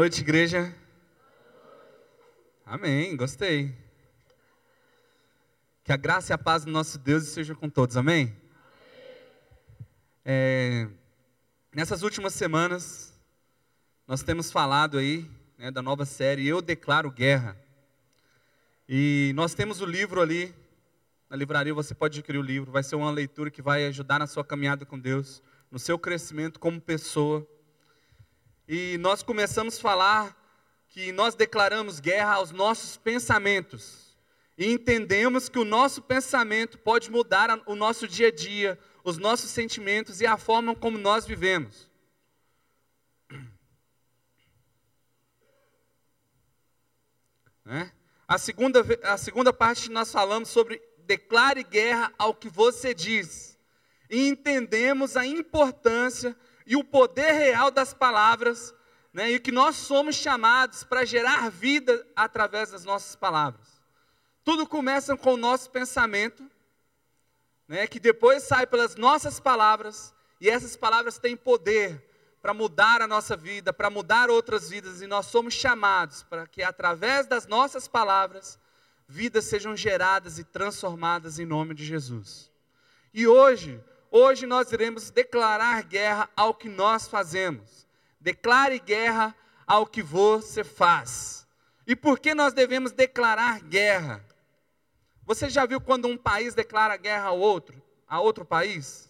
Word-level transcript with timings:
Noite, 0.00 0.22
igreja. 0.22 0.74
Amém, 2.64 3.14
gostei. 3.14 3.76
Que 5.84 5.92
a 5.92 5.96
graça 5.98 6.32
e 6.32 6.34
a 6.34 6.38
paz 6.38 6.64
do 6.64 6.70
nosso 6.70 6.98
Deus 6.98 7.24
estejam 7.24 7.54
com 7.54 7.68
todos, 7.68 7.98
amém? 7.98 8.34
É, 10.24 10.88
nessas 11.70 12.02
últimas 12.02 12.32
semanas, 12.32 13.12
nós 14.08 14.22
temos 14.22 14.50
falado 14.50 14.96
aí 14.96 15.30
né, 15.58 15.70
da 15.70 15.82
nova 15.82 16.06
série 16.06 16.48
Eu 16.48 16.62
Declaro 16.62 17.10
Guerra. 17.10 17.54
E 18.88 19.32
nós 19.34 19.52
temos 19.52 19.82
o 19.82 19.84
livro 19.84 20.22
ali, 20.22 20.54
na 21.28 21.36
livraria 21.36 21.74
você 21.74 21.94
pode 21.94 22.18
adquirir 22.18 22.38
o 22.38 22.42
livro, 22.42 22.72
vai 22.72 22.82
ser 22.82 22.96
uma 22.96 23.10
leitura 23.10 23.50
que 23.50 23.60
vai 23.60 23.84
ajudar 23.84 24.18
na 24.18 24.26
sua 24.26 24.46
caminhada 24.46 24.86
com 24.86 24.98
Deus, 24.98 25.42
no 25.70 25.78
seu 25.78 25.98
crescimento 25.98 26.58
como 26.58 26.80
pessoa. 26.80 27.46
E 28.72 28.96
nós 28.98 29.20
começamos 29.20 29.76
a 29.76 29.80
falar 29.80 30.36
que 30.90 31.10
nós 31.10 31.34
declaramos 31.34 31.98
guerra 31.98 32.34
aos 32.34 32.52
nossos 32.52 32.96
pensamentos. 32.96 34.16
E 34.56 34.64
entendemos 34.64 35.48
que 35.48 35.58
o 35.58 35.64
nosso 35.64 36.00
pensamento 36.00 36.78
pode 36.78 37.10
mudar 37.10 37.60
o 37.66 37.74
nosso 37.74 38.06
dia 38.06 38.28
a 38.28 38.30
dia, 38.30 38.78
os 39.02 39.18
nossos 39.18 39.50
sentimentos 39.50 40.20
e 40.20 40.26
a 40.26 40.36
forma 40.36 40.72
como 40.76 40.98
nós 40.98 41.26
vivemos. 41.26 41.90
Né? 47.64 47.90
A, 48.28 48.38
segunda, 48.38 48.86
a 49.02 49.18
segunda 49.18 49.52
parte 49.52 49.90
nós 49.90 50.12
falamos 50.12 50.48
sobre 50.48 50.80
declare 50.98 51.64
guerra 51.64 52.14
ao 52.16 52.32
que 52.32 52.48
você 52.48 52.94
diz. 52.94 53.58
E 54.08 54.28
entendemos 54.28 55.16
a 55.16 55.26
importância 55.26 56.36
e 56.70 56.76
o 56.76 56.84
poder 56.84 57.32
real 57.32 57.68
das 57.68 57.92
palavras, 57.92 58.72
né, 59.12 59.28
e 59.32 59.40
que 59.40 59.50
nós 59.50 59.74
somos 59.74 60.14
chamados 60.14 60.84
para 60.84 61.04
gerar 61.04 61.50
vida 61.50 62.06
através 62.14 62.70
das 62.70 62.84
nossas 62.84 63.16
palavras. 63.16 63.82
Tudo 64.44 64.64
começa 64.64 65.16
com 65.16 65.34
o 65.34 65.36
nosso 65.36 65.68
pensamento, 65.68 66.48
né, 67.66 67.88
que 67.88 67.98
depois 67.98 68.44
sai 68.44 68.68
pelas 68.68 68.94
nossas 68.94 69.40
palavras, 69.40 70.14
e 70.40 70.48
essas 70.48 70.76
palavras 70.76 71.18
têm 71.18 71.36
poder 71.36 72.08
para 72.40 72.54
mudar 72.54 73.02
a 73.02 73.08
nossa 73.08 73.36
vida, 73.36 73.72
para 73.72 73.90
mudar 73.90 74.30
outras 74.30 74.70
vidas, 74.70 75.02
e 75.02 75.08
nós 75.08 75.26
somos 75.26 75.54
chamados 75.54 76.22
para 76.22 76.46
que 76.46 76.62
através 76.62 77.26
das 77.26 77.48
nossas 77.48 77.88
palavras, 77.88 78.60
vidas 79.08 79.44
sejam 79.46 79.76
geradas 79.76 80.38
e 80.38 80.44
transformadas 80.44 81.40
em 81.40 81.44
nome 81.44 81.74
de 81.74 81.84
Jesus. 81.84 82.48
E 83.12 83.26
hoje, 83.26 83.82
hoje 84.10 84.46
nós 84.46 84.72
iremos 84.72 85.10
declarar 85.10 85.82
guerra 85.82 86.28
ao 86.36 86.54
que 86.54 86.68
nós 86.68 87.06
fazemos. 87.08 87.86
Declare 88.20 88.78
guerra 88.78 89.34
ao 89.66 89.86
que 89.86 90.02
você 90.02 90.64
faz. 90.64 91.46
E 91.86 91.96
por 91.96 92.18
que 92.18 92.34
nós 92.34 92.52
devemos 92.52 92.92
declarar 92.92 93.60
guerra? 93.60 94.24
Você 95.24 95.48
já 95.48 95.64
viu 95.64 95.80
quando 95.80 96.08
um 96.08 96.16
país 96.16 96.54
declara 96.54 96.96
guerra 96.96 97.26
ao 97.26 97.38
outro, 97.38 97.80
a 98.06 98.20
outro 98.20 98.44
país? 98.44 99.08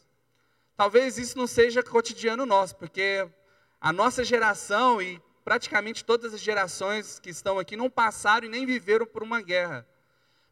Talvez 0.76 1.18
isso 1.18 1.36
não 1.36 1.46
seja 1.46 1.82
cotidiano 1.82 2.46
nosso, 2.46 2.76
porque 2.76 3.28
a 3.80 3.92
nossa 3.92 4.22
geração 4.22 5.00
e 5.00 5.20
praticamente 5.44 6.04
todas 6.04 6.34
as 6.34 6.40
gerações 6.40 7.18
que 7.18 7.30
estão 7.30 7.58
aqui 7.58 7.76
não 7.76 7.90
passaram 7.90 8.46
e 8.46 8.50
nem 8.50 8.64
viveram 8.64 9.06
por 9.06 9.22
uma 9.22 9.40
guerra. 9.40 9.86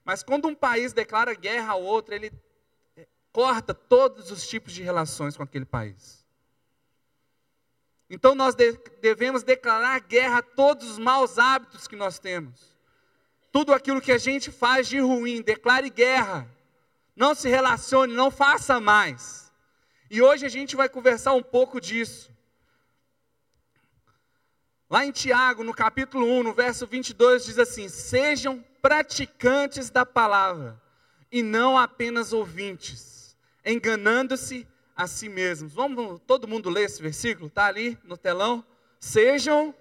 Mas 0.04 0.22
quando 0.22 0.48
um 0.48 0.54
país 0.54 0.92
declara 0.92 1.34
guerra 1.34 1.72
ao 1.72 1.82
outro, 1.82 2.14
ele 2.14 2.32
corta 3.38 3.72
todos 3.72 4.32
os 4.32 4.48
tipos 4.48 4.72
de 4.72 4.82
relações 4.82 5.36
com 5.36 5.44
aquele 5.44 5.64
país. 5.64 6.26
Então 8.10 8.34
nós 8.34 8.56
devemos 9.00 9.44
declarar 9.44 10.00
guerra 10.00 10.38
a 10.38 10.42
todos 10.42 10.90
os 10.90 10.98
maus 10.98 11.38
hábitos 11.38 11.86
que 11.86 11.94
nós 11.94 12.18
temos. 12.18 12.76
Tudo 13.52 13.72
aquilo 13.72 14.00
que 14.00 14.10
a 14.10 14.18
gente 14.18 14.50
faz 14.50 14.88
de 14.88 14.98
ruim, 14.98 15.40
declare 15.40 15.88
guerra. 15.88 16.50
Não 17.14 17.32
se 17.32 17.48
relacione, 17.48 18.12
não 18.12 18.28
faça 18.28 18.80
mais. 18.80 19.52
E 20.10 20.20
hoje 20.20 20.44
a 20.44 20.48
gente 20.48 20.74
vai 20.74 20.88
conversar 20.88 21.34
um 21.34 21.42
pouco 21.42 21.80
disso. 21.80 22.32
Lá 24.90 25.06
em 25.06 25.12
Tiago, 25.12 25.62
no 25.62 25.72
capítulo 25.72 26.26
1, 26.26 26.42
no 26.42 26.52
verso 26.52 26.88
22, 26.88 27.44
diz 27.44 27.58
assim: 27.60 27.88
Sejam 27.88 28.64
praticantes 28.82 29.90
da 29.90 30.04
palavra, 30.04 30.82
e 31.30 31.40
não 31.40 31.78
apenas 31.78 32.32
ouvintes, 32.32 33.17
enganando-se 33.72 34.66
a 34.96 35.06
si 35.06 35.28
mesmos. 35.28 35.72
Vamos 35.72 36.20
todo 36.26 36.48
mundo 36.48 36.70
ler 36.70 36.84
esse 36.84 37.00
versículo? 37.00 37.46
Está 37.48 37.66
ali 37.66 37.98
no 38.02 38.16
telão? 38.16 38.64
Sejam 38.98 39.74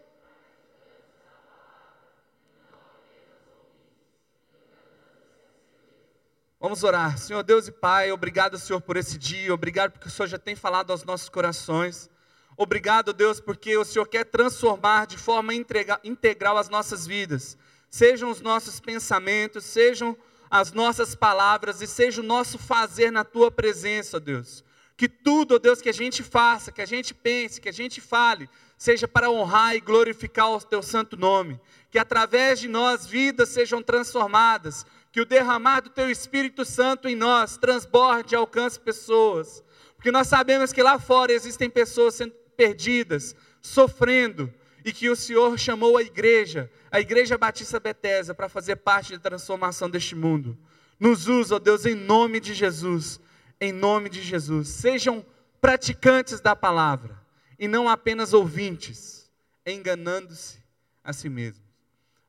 Vamos 6.60 6.84
orar. 6.84 7.20
Senhor 7.20 7.44
Deus 7.44 7.68
e 7.68 7.72
Pai, 7.72 8.12
obrigado, 8.12 8.58
Senhor, 8.58 8.82
por 8.82 8.98
esse 8.98 9.18
dia. 9.18 9.54
Obrigado 9.54 9.92
porque 9.92 10.08
o 10.08 10.12
Senhor 10.12 10.28
já 10.28 10.40
tem 10.40 10.56
falado 10.56 10.92
aos 10.92 11.04
nossos 11.04 11.30
corações. 11.30 12.10
Obrigado, 12.58 13.14
Deus, 13.14 13.40
porque 13.40 13.78
o 13.78 13.86
Senhor 13.86 14.08
quer 14.08 14.26
transformar 14.26 15.06
de 15.06 15.18
forma 15.18 15.54
integral 15.54 16.58
as 16.58 16.68
nossas 16.68 17.06
vidas. 17.06 17.56
Sejam 17.90 18.32
os 18.32 18.42
nossos 18.42 18.80
pensamentos, 18.80 19.64
sejam 19.66 20.18
as 20.50 20.72
nossas 20.72 21.16
palavras 21.16 21.82
e 21.82 21.88
seja 21.88 22.22
o 22.22 22.26
nosso 22.26 22.58
fazer 22.58 23.12
na 23.12 23.24
tua 23.24 23.52
presença, 23.52 24.20
Deus. 24.20 24.64
Que 24.96 25.08
tudo, 25.08 25.56
ó 25.56 25.60
Deus, 25.60 25.82
que 25.82 25.90
a 25.90 25.94
gente 25.94 26.24
faça, 26.24 26.72
que 26.72 26.82
a 26.82 26.86
gente 26.86 27.14
pense, 27.14 27.62
que 27.62 27.70
a 27.70 27.74
gente 27.74 28.02
fale, 28.02 28.50
seja 28.78 29.08
para 29.08 29.30
honrar 29.30 29.76
e 29.76 29.80
glorificar 29.80 30.50
o 30.50 30.62
teu 30.62 30.82
santo 30.82 31.16
nome. 31.16 31.60
Que 31.92 32.00
através 32.00 32.60
de 32.60 32.68
nós 32.68 33.06
vidas 33.06 33.50
sejam 33.50 33.82
transformadas, 33.82 34.86
que 35.12 35.22
o 35.22 35.26
derramar 35.26 35.82
do 35.82 35.90
Teu 35.90 36.10
Espírito 36.10 36.66
Santo 36.66 37.08
em 37.08 37.16
nós 37.16 37.58
transborde 37.58 38.34
e 38.34 38.38
alcance 38.38 38.80
pessoas, 38.80 39.64
porque 39.96 40.12
nós 40.12 40.28
sabemos 40.28 40.72
que 40.72 40.84
lá 40.84 41.00
fora 41.00 41.34
existem 41.34 41.70
pessoas 41.70 42.16
sendo 42.16 42.34
perdidas, 42.56 43.36
sofrendo, 43.62 44.54
e 44.88 44.94
que 44.94 45.10
o 45.10 45.18
Senhor 45.18 45.60
chamou 45.60 45.98
a 45.98 46.02
igreja, 46.02 46.72
a 46.90 46.98
Igreja 46.98 47.38
Batista 47.38 47.78
Betesda, 47.78 48.34
para 48.34 48.48
fazer 48.48 48.78
parte 48.78 49.12
da 49.12 49.20
transformação 49.20 49.90
deste 49.90 50.16
mundo. 50.16 50.58
Nos 50.98 51.28
usa, 51.28 51.56
ó 51.56 51.60
Deus, 51.60 51.86
em 51.86 51.94
nome 51.94 52.40
de 52.40 52.54
Jesus, 52.54 53.20
em 53.60 53.74
nome 53.74 54.08
de 54.08 54.22
Jesus. 54.22 54.70
Sejam 54.70 55.26
praticantes 55.60 56.40
da 56.40 56.56
palavra 56.56 57.22
e 57.60 57.68
não 57.68 57.90
apenas 57.90 58.32
ouvintes, 58.32 59.30
enganando-se 59.66 60.64
a 61.04 61.12
si 61.12 61.28
mesmos. 61.28 61.68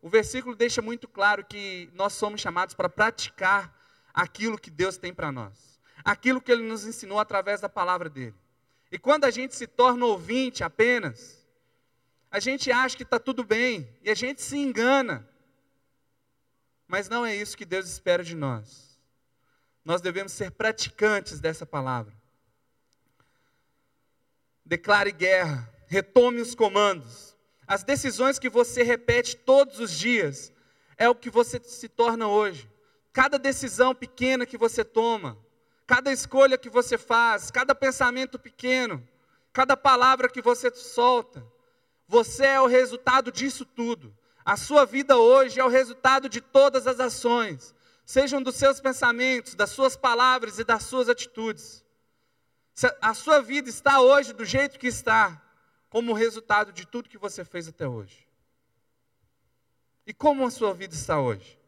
O 0.03 0.09
versículo 0.09 0.57
deixa 0.57 0.83
muito 0.83 1.07
claro 1.07 1.45
que 1.45 1.89
nós 1.95 2.15
somos 2.15 2.41
chamados 2.41 2.75
para 2.75 2.89
praticar 2.89 3.73
aquilo 4.13 4.59
que 4.59 4.69
Deus 4.69 4.97
tem 4.97 5.15
para 5.15 5.31
nós, 5.31 5.79
aquilo 6.05 6.41
que 6.41 6.51
Ele 6.51 6.65
nos 6.65 6.85
ensinou 6.85 7.21
através 7.21 7.61
da 7.61 7.69
palavra 7.69 8.11
dele. 8.11 8.35
E 8.91 8.99
quando 8.99 9.27
a 9.27 9.31
gente 9.31 9.55
se 9.55 9.69
torna 9.69 10.07
ouvinte 10.07 10.65
apenas, 10.65 11.38
a 12.31 12.41
gente 12.41 12.71
acha 12.71 12.97
que 12.97 13.03
está 13.03 13.19
tudo 13.19 13.43
bem 13.43 13.89
e 14.03 14.11
a 14.11 14.15
gente 14.15 14.43
se 14.43 14.57
engana. 14.57 15.29
Mas 16.87 17.09
não 17.09 17.25
é 17.25 17.35
isso 17.35 17.57
que 17.57 17.65
Deus 17.65 17.89
espera 17.89 18.23
de 18.25 18.35
nós. 18.35 18.99
Nós 19.85 20.01
devemos 20.01 20.33
ser 20.33 20.51
praticantes 20.51 21.41
dessa 21.41 21.65
palavra. 21.65 22.15
Declare 24.65 25.13
guerra, 25.13 25.73
retome 25.87 26.41
os 26.41 26.55
comandos, 26.55 27.29
as 27.69 27.85
decisões 27.85 28.39
que 28.39 28.49
você 28.49 28.83
repete 28.83 29.37
todos 29.37 29.79
os 29.79 29.91
dias 29.91 30.51
é 30.97 31.07
o 31.07 31.15
que 31.15 31.29
você 31.29 31.61
se 31.63 31.87
torna 31.87 32.27
hoje. 32.27 32.67
Cada 33.13 33.39
decisão 33.39 33.95
pequena 33.95 34.47
que 34.47 34.57
você 34.57 34.83
toma, 34.83 35.37
cada 35.87 36.11
escolha 36.11 36.57
que 36.57 36.71
você 36.71 36.97
faz, 36.97 37.51
cada 37.51 37.75
pensamento 37.75 38.39
pequeno, 38.39 39.07
cada 39.53 39.77
palavra 39.77 40.31
que 40.31 40.41
você 40.41 40.75
solta, 40.75 41.45
você 42.09 42.47
é 42.47 42.61
o 42.61 42.67
resultado 42.67 43.31
disso 43.31 43.67
tudo. 43.67 44.17
A 44.45 44.57
sua 44.57 44.87
vida 44.87 45.19
hoje 45.19 45.61
é 45.61 45.65
o 45.65 45.69
resultado 45.69 46.27
de 46.27 46.41
todas 46.41 46.87
as 46.87 46.99
ações, 46.99 47.75
sejam 48.05 48.43
dos 48.43 48.57
seus 48.57 48.81
pensamentos, 48.81 49.55
das 49.55 49.69
suas 49.69 49.95
palavras 49.95 50.59
e 50.59 50.65
das 50.65 50.85
suas 50.85 51.11
atitudes. 51.11 51.85
A 53.03 53.13
sua 53.13 53.43
vida 53.43 53.69
está 53.69 54.01
hoje 54.01 54.33
do 54.33 54.47
jeito 54.47 54.79
que 54.79 54.87
está, 54.87 55.43
como 55.91 56.15
resultado 56.15 56.73
de 56.73 56.87
tudo 56.87 57.11
que 57.11 57.19
você 57.19 57.45
fez 57.45 57.69
até 57.69 57.87
hoje. 57.87 58.27
E 60.07 60.15
como 60.15 60.47
a 60.47 60.51
sua 60.51 60.73
vida 60.73 60.95
está 60.95 61.21
hoje? 61.21 61.59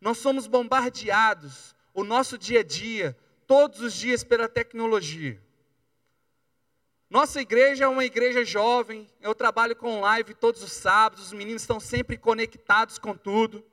Nós 0.00 0.16
somos 0.18 0.46
bombardeados 0.46 1.76
o 1.92 2.02
nosso 2.02 2.38
dia 2.38 2.60
a 2.60 2.64
dia, 2.64 3.14
todos 3.46 3.80
os 3.80 3.92
dias 3.92 4.24
pela 4.24 4.48
tecnologia. 4.48 5.42
Nossa 7.10 7.40
igreja 7.40 7.84
é 7.84 7.88
uma 7.88 8.04
igreja 8.04 8.44
jovem, 8.44 9.08
eu 9.22 9.34
trabalho 9.34 9.74
com 9.74 10.00
live 10.00 10.34
todos 10.34 10.62
os 10.62 10.72
sábados, 10.72 11.26
os 11.26 11.32
meninos 11.32 11.62
estão 11.62 11.80
sempre 11.80 12.18
conectados 12.18 12.98
com 12.98 13.14
tudo. 13.16 13.64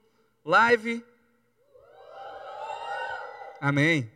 Live. 0.46 1.06
Amém. 3.60 4.10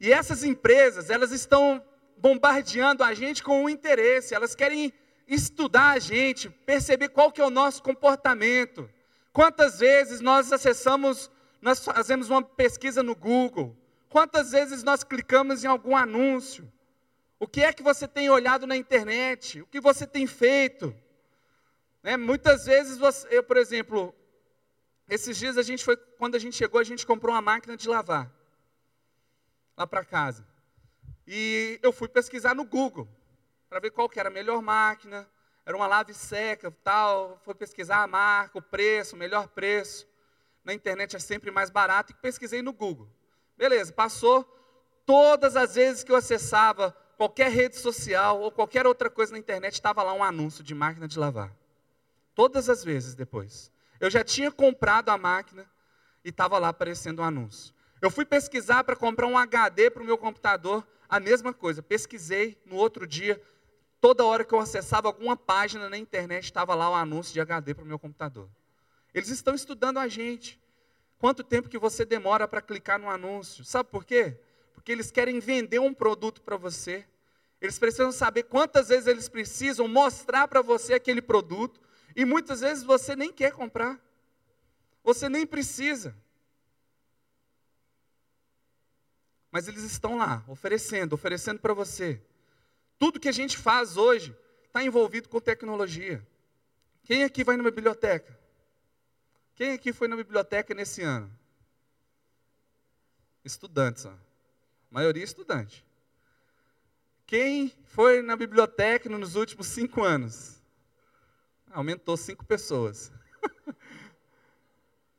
E 0.00 0.10
essas 0.10 0.42
empresas, 0.42 1.10
elas 1.10 1.32
estão 1.32 1.84
bombardeando 2.16 3.04
a 3.04 3.12
gente 3.12 3.42
com 3.42 3.64
um 3.64 3.68
interesse, 3.68 4.34
elas 4.34 4.54
querem 4.54 4.90
estudar 5.28 5.90
a 5.90 5.98
gente, 5.98 6.48
perceber 6.48 7.10
qual 7.10 7.30
que 7.30 7.42
é 7.42 7.44
o 7.44 7.50
nosso 7.50 7.82
comportamento. 7.82 8.88
Quantas 9.34 9.80
vezes 9.80 10.22
nós 10.22 10.50
acessamos, 10.50 11.30
nós 11.60 11.84
fazemos 11.84 12.30
uma 12.30 12.42
pesquisa 12.42 13.02
no 13.02 13.14
Google? 13.14 13.76
Quantas 14.08 14.52
vezes 14.52 14.82
nós 14.82 15.04
clicamos 15.04 15.62
em 15.62 15.66
algum 15.66 15.94
anúncio? 15.94 16.72
O 17.38 17.46
que 17.46 17.62
é 17.62 17.72
que 17.72 17.82
você 17.82 18.08
tem 18.08 18.30
olhado 18.30 18.66
na 18.66 18.76
internet? 18.76 19.60
O 19.60 19.66
que 19.66 19.80
você 19.80 20.06
tem 20.06 20.26
feito? 20.26 20.94
Né? 22.02 22.16
Muitas 22.16 22.64
vezes, 22.64 22.96
você, 22.96 23.26
eu, 23.30 23.42
por 23.42 23.56
exemplo, 23.56 24.14
esses 25.08 25.36
dias 25.36 25.58
a 25.58 25.62
gente 25.62 25.84
foi, 25.84 25.96
quando 25.96 26.34
a 26.34 26.38
gente 26.38 26.56
chegou, 26.56 26.80
a 26.80 26.84
gente 26.84 27.06
comprou 27.06 27.34
uma 27.34 27.42
máquina 27.42 27.76
de 27.76 27.88
lavar 27.88 28.32
lá 29.76 29.86
para 29.86 30.04
casa. 30.04 30.46
E 31.26 31.78
eu 31.82 31.92
fui 31.92 32.08
pesquisar 32.08 32.54
no 32.54 32.64
Google 32.64 33.06
para 33.68 33.80
ver 33.80 33.90
qual 33.90 34.08
que 34.08 34.18
era 34.18 34.28
a 34.28 34.32
melhor 34.32 34.62
máquina. 34.62 35.28
Era 35.66 35.76
uma 35.76 35.86
lave 35.86 36.14
seca, 36.14 36.70
tal. 36.82 37.38
Fui 37.44 37.54
pesquisar 37.54 38.02
a 38.02 38.06
marca, 38.06 38.58
o 38.58 38.62
preço, 38.62 39.14
o 39.14 39.18
melhor 39.18 39.48
preço. 39.48 40.06
Na 40.64 40.72
internet 40.72 41.16
é 41.16 41.18
sempre 41.18 41.50
mais 41.50 41.68
barato. 41.68 42.12
E 42.12 42.14
pesquisei 42.14 42.62
no 42.62 42.72
Google. 42.72 43.08
Beleza, 43.56 43.92
passou. 43.92 44.44
Todas 45.04 45.56
as 45.56 45.74
vezes 45.74 46.02
que 46.02 46.10
eu 46.10 46.16
acessava 46.16 46.96
qualquer 47.16 47.50
rede 47.50 47.76
social 47.76 48.40
ou 48.40 48.52
qualquer 48.52 48.86
outra 48.86 49.10
coisa 49.10 49.32
na 49.32 49.38
internet, 49.38 49.74
estava 49.74 50.02
lá 50.02 50.12
um 50.12 50.22
anúncio 50.22 50.62
de 50.62 50.74
máquina 50.74 51.08
de 51.08 51.18
lavar. 51.18 51.52
Todas 52.34 52.68
as 52.68 52.84
vezes 52.84 53.14
depois. 53.14 53.72
Eu 53.98 54.10
já 54.10 54.22
tinha 54.22 54.52
comprado 54.52 55.08
a 55.08 55.16
máquina 55.16 55.68
e 56.24 56.28
estava 56.28 56.58
lá 56.58 56.68
aparecendo 56.68 57.20
um 57.20 57.24
anúncio. 57.24 57.74
Eu 58.00 58.10
fui 58.10 58.26
pesquisar 58.26 58.84
para 58.84 58.94
comprar 58.94 59.26
um 59.26 59.38
HD 59.38 59.90
para 59.90 60.02
o 60.02 60.06
meu 60.06 60.18
computador, 60.18 60.86
a 61.08 61.18
mesma 61.18 61.54
coisa. 61.54 61.82
Pesquisei 61.82 62.60
no 62.66 62.76
outro 62.76 63.06
dia, 63.06 63.40
toda 64.00 64.24
hora 64.24 64.44
que 64.44 64.54
eu 64.54 64.60
acessava 64.60 65.08
alguma 65.08 65.36
página 65.36 65.88
na 65.88 65.96
internet, 65.96 66.44
estava 66.44 66.74
lá 66.74 66.90
o 66.90 66.92
um 66.92 66.96
anúncio 66.96 67.32
de 67.32 67.40
HD 67.40 67.74
para 67.74 67.84
o 67.84 67.88
meu 67.88 67.98
computador. 67.98 68.50
Eles 69.14 69.30
estão 69.30 69.54
estudando 69.54 69.98
a 69.98 70.06
gente. 70.08 70.60
Quanto 71.18 71.42
tempo 71.42 71.70
que 71.70 71.78
você 71.78 72.04
demora 72.04 72.46
para 72.46 72.60
clicar 72.60 72.98
no 72.98 73.08
anúncio? 73.08 73.64
Sabe 73.64 73.88
por 73.88 74.04
quê? 74.04 74.38
Porque 74.86 74.92
eles 74.92 75.10
querem 75.10 75.40
vender 75.40 75.80
um 75.80 75.92
produto 75.92 76.40
para 76.42 76.56
você. 76.56 77.04
Eles 77.60 77.76
precisam 77.76 78.12
saber 78.12 78.44
quantas 78.44 78.86
vezes 78.86 79.08
eles 79.08 79.28
precisam 79.28 79.88
mostrar 79.88 80.46
para 80.46 80.62
você 80.62 80.94
aquele 80.94 81.20
produto. 81.20 81.80
E 82.14 82.24
muitas 82.24 82.60
vezes 82.60 82.84
você 82.84 83.16
nem 83.16 83.32
quer 83.32 83.50
comprar. 83.50 84.00
Você 85.02 85.28
nem 85.28 85.44
precisa. 85.44 86.16
Mas 89.50 89.66
eles 89.66 89.82
estão 89.82 90.18
lá, 90.18 90.44
oferecendo, 90.46 91.14
oferecendo 91.14 91.58
para 91.58 91.74
você. 91.74 92.22
Tudo 92.96 93.18
que 93.18 93.28
a 93.28 93.32
gente 93.32 93.58
faz 93.58 93.96
hoje 93.96 94.38
está 94.68 94.84
envolvido 94.84 95.28
com 95.28 95.40
tecnologia. 95.40 96.24
Quem 97.02 97.24
aqui 97.24 97.42
vai 97.42 97.56
numa 97.56 97.72
biblioteca? 97.72 98.38
Quem 99.56 99.72
aqui 99.72 99.92
foi 99.92 100.06
na 100.06 100.14
biblioteca 100.14 100.72
nesse 100.74 101.02
ano? 101.02 101.36
Estudantes, 103.44 104.04
ó. 104.04 104.25
Maioria 104.90 105.24
estudante. 105.24 105.84
Quem 107.26 107.72
foi 107.86 108.22
na 108.22 108.36
biblioteca 108.36 109.08
nos 109.08 109.34
últimos 109.34 109.66
cinco 109.66 110.02
anos? 110.02 110.62
Aumentou 111.70 112.16
cinco 112.16 112.44
pessoas. 112.44 113.10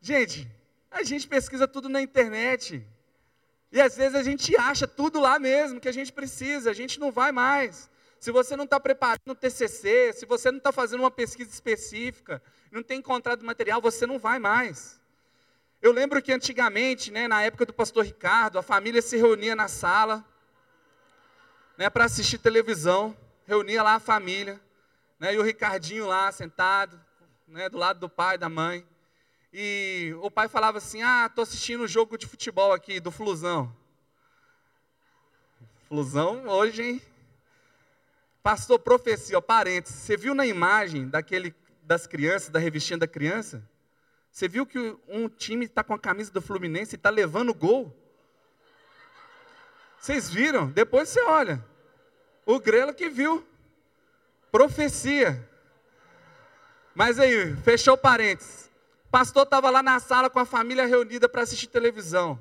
gente, 0.01 0.49
a 0.89 1.03
gente 1.03 1.27
pesquisa 1.27 1.67
tudo 1.67 1.89
na 1.89 2.01
internet. 2.01 2.85
E 3.71 3.81
às 3.81 3.97
vezes 3.97 4.15
a 4.15 4.23
gente 4.23 4.55
acha 4.55 4.87
tudo 4.87 5.19
lá 5.19 5.37
mesmo 5.37 5.79
que 5.79 5.89
a 5.89 5.91
gente 5.91 6.13
precisa, 6.13 6.71
a 6.71 6.73
gente 6.73 6.99
não 6.99 7.11
vai 7.11 7.31
mais. 7.31 7.89
Se 8.19 8.31
você 8.31 8.55
não 8.55 8.63
está 8.63 8.79
preparando 8.79 9.29
o 9.29 9.35
TCC, 9.35 10.13
se 10.13 10.25
você 10.25 10.49
não 10.49 10.57
está 10.57 10.71
fazendo 10.71 11.01
uma 11.01 11.11
pesquisa 11.11 11.51
específica, 11.51 12.41
não 12.71 12.81
tem 12.81 12.99
encontrado 12.99 13.45
material, 13.45 13.81
você 13.81 14.07
não 14.07 14.17
vai 14.17 14.39
mais. 14.39 14.99
Eu 15.81 15.91
lembro 15.91 16.21
que 16.21 16.33
antigamente, 16.33 17.11
né, 17.11 17.27
na 17.27 17.43
época 17.43 17.65
do 17.65 17.73
pastor 17.73 18.03
Ricardo, 18.03 18.57
a 18.57 18.63
família 18.63 19.01
se 19.01 19.15
reunia 19.15 19.55
na 19.55 19.67
sala 19.67 20.25
né, 21.77 21.89
para 21.89 22.05
assistir 22.05 22.39
televisão, 22.39 23.15
reunia 23.45 23.83
lá 23.83 23.95
a 23.95 23.99
família, 23.99 24.59
né, 25.19 25.35
e 25.35 25.37
o 25.37 25.43
Ricardinho 25.43 26.07
lá 26.07 26.31
sentado, 26.31 26.99
né, 27.47 27.69
do 27.69 27.77
lado 27.77 27.99
do 27.99 28.09
pai 28.09 28.37
da 28.37 28.49
mãe. 28.49 28.85
E 29.53 30.15
o 30.21 30.29
pai 30.29 30.47
falava 30.47 30.79
assim: 30.79 31.01
Ah, 31.01 31.27
estou 31.27 31.43
assistindo 31.43 31.83
um 31.83 31.87
jogo 31.87 32.17
de 32.17 32.27
futebol 32.27 32.73
aqui, 32.73 32.99
do 32.99 33.11
Flusão. 33.11 33.73
Flusão 35.87 36.47
hoje, 36.47 36.83
hein? 36.83 37.01
Pastor 38.43 38.79
profecia, 38.79 39.37
ó, 39.37 39.41
parentes. 39.41 39.93
Você 39.93 40.17
viu 40.17 40.35
na 40.35 40.45
imagem 40.45 41.07
daquele 41.07 41.55
das 41.81 42.05
crianças, 42.05 42.49
da 42.49 42.59
revistinha 42.59 42.97
da 42.97 43.07
criança? 43.07 43.63
Você 44.37 44.47
viu 44.47 44.67
que 44.67 44.95
um 45.07 45.27
time 45.27 45.65
está 45.65 45.83
com 45.83 45.95
a 45.95 45.99
camisa 45.99 46.31
do 46.31 46.39
Fluminense 46.43 46.93
e 46.93 46.95
está 46.95 47.09
levando 47.09 47.55
gol? 47.55 47.91
Vocês 49.99 50.29
viram? 50.29 50.69
Depois 50.69 51.09
você 51.09 51.19
olha. 51.23 51.65
O 52.45 52.59
Grelo 52.59 52.93
que 52.93 53.09
viu. 53.09 53.43
Profecia. 54.51 55.43
Mas 56.93 57.19
aí, 57.19 57.55
fechou 57.63 57.97
parênteses. 57.97 58.69
O 59.07 59.09
pastor 59.09 59.41
estava 59.41 59.71
lá 59.71 59.81
na 59.81 59.99
sala 59.99 60.29
com 60.29 60.37
a 60.37 60.45
família 60.45 60.85
reunida 60.85 61.27
para 61.27 61.41
assistir 61.41 61.65
televisão. 61.65 62.39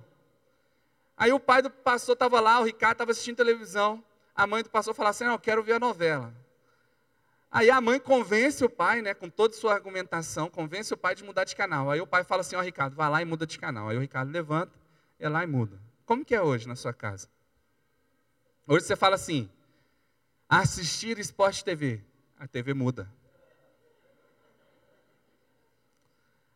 Aí 1.16 1.32
o 1.32 1.40
pai 1.40 1.62
do 1.62 1.70
pastor 1.70 2.12
estava 2.12 2.40
lá, 2.40 2.60
o 2.60 2.64
Ricardo 2.64 2.92
estava 2.92 3.12
assistindo 3.12 3.36
televisão. 3.36 4.04
A 4.34 4.46
mãe 4.46 4.62
do 4.62 4.68
pastor 4.68 4.92
falou 4.92 5.08
assim: 5.08 5.24
Não, 5.24 5.32
eu 5.32 5.38
quero 5.38 5.62
ver 5.62 5.72
a 5.72 5.80
novela. 5.80 6.30
Aí 7.50 7.70
a 7.70 7.80
mãe 7.80 7.98
convence 7.98 8.64
o 8.64 8.68
pai, 8.68 9.00
né, 9.00 9.14
com 9.14 9.30
toda 9.30 9.54
a 9.54 9.58
sua 9.58 9.72
argumentação, 9.72 10.50
convence 10.50 10.92
o 10.92 10.96
pai 10.96 11.14
de 11.14 11.24
mudar 11.24 11.44
de 11.44 11.54
canal. 11.54 11.90
Aí 11.90 12.00
o 12.00 12.06
pai 12.06 12.24
fala 12.24 12.40
assim: 12.40 12.56
Ó, 12.56 12.60
oh, 12.60 12.62
Ricardo, 12.62 12.94
vai 12.94 13.08
lá 13.08 13.22
e 13.22 13.24
muda 13.24 13.46
de 13.46 13.58
canal. 13.58 13.88
Aí 13.88 13.96
o 13.96 14.00
Ricardo 14.00 14.30
levanta, 14.30 14.72
é 15.18 15.28
lá 15.28 15.42
e 15.42 15.46
muda. 15.46 15.80
Como 16.04 16.24
que 16.24 16.34
é 16.34 16.42
hoje 16.42 16.68
na 16.68 16.76
sua 16.76 16.92
casa? 16.92 17.28
Hoje 18.66 18.84
você 18.84 18.96
fala 18.96 19.14
assim: 19.14 19.48
assistir 20.48 21.18
Esporte 21.18 21.64
TV. 21.64 22.02
A 22.38 22.46
TV 22.46 22.74
muda. 22.74 23.10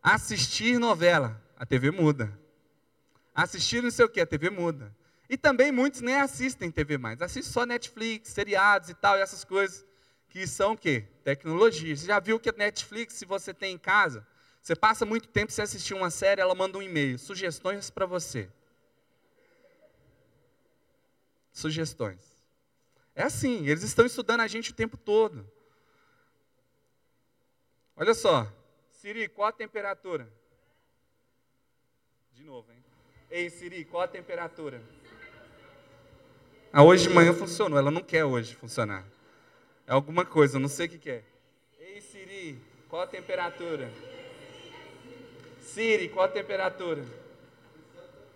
Assistir 0.02 0.78
novela, 0.78 1.40
a 1.56 1.64
TV 1.64 1.90
muda. 1.90 2.38
Assistir 3.35 3.82
não 3.82 3.90
sei 3.90 4.04
o 4.04 4.09
que, 4.09 4.20
a 4.20 4.26
TV 4.26 4.50
muda. 4.50 4.94
E 5.28 5.37
também 5.37 5.70
muitos 5.70 6.00
nem 6.00 6.16
assistem 6.16 6.70
TV 6.70 6.99
mais, 6.99 7.23
assistem 7.23 7.52
só 7.52 7.64
Netflix, 7.64 8.30
seriados 8.30 8.88
e 8.88 8.94
tal, 8.94 9.16
e 9.16 9.20
essas 9.20 9.44
coisas 9.44 9.87
que 10.30 10.46
são 10.46 10.72
o 10.72 10.78
quê? 10.78 11.04
Tecnologia. 11.25 11.94
Você 11.94 12.06
já 12.06 12.20
viu 12.20 12.38
que 12.38 12.49
a 12.49 12.52
Netflix, 12.52 13.14
se 13.14 13.26
você 13.26 13.52
tem 13.52 13.75
em 13.75 13.78
casa, 13.78 14.26
você 14.62 14.76
passa 14.76 15.04
muito 15.04 15.28
tempo 15.28 15.52
sem 15.52 15.64
assistir 15.64 15.92
uma 15.92 16.08
série, 16.08 16.40
ela 16.40 16.54
manda 16.54 16.78
um 16.78 16.82
e-mail, 16.82 17.18
sugestões 17.18 17.90
para 17.90 18.06
você. 18.06 18.49
Sugestões. 21.52 22.20
É 23.14 23.25
assim, 23.25 23.66
eles 23.66 23.82
estão 23.82 24.06
estudando 24.06 24.40
a 24.40 24.46
gente 24.46 24.70
o 24.70 24.75
tempo 24.75 24.96
todo. 24.96 25.50
Olha 27.96 28.14
só, 28.14 28.50
Siri, 28.92 29.28
qual 29.28 29.49
a 29.49 29.52
temperatura? 29.52 30.32
De 32.32 32.44
novo, 32.44 32.70
hein? 32.72 32.82
Ei, 33.30 33.50
Siri, 33.50 33.84
qual 33.84 34.04
a 34.04 34.08
temperatura? 34.08 34.80
Ah, 36.72 36.84
hoje 36.84 37.08
de 37.08 37.14
manhã 37.14 37.34
funcionou, 37.34 37.78
ela 37.78 37.90
não 37.90 38.00
quer 38.00 38.25
hoje 38.25 38.54
funcionar. 38.54 39.04
É 39.90 39.92
alguma 39.92 40.25
coisa, 40.25 40.56
não 40.56 40.68
sei 40.68 40.87
o 40.87 40.88
que, 40.88 40.99
que 40.99 41.11
é. 41.11 41.25
Ei, 41.80 42.00
Siri, 42.00 42.62
qual 42.88 43.02
a 43.02 43.09
temperatura? 43.09 43.90
Siri, 45.61 46.09
qual 46.09 46.26
a 46.26 46.28
temperatura? 46.28 47.04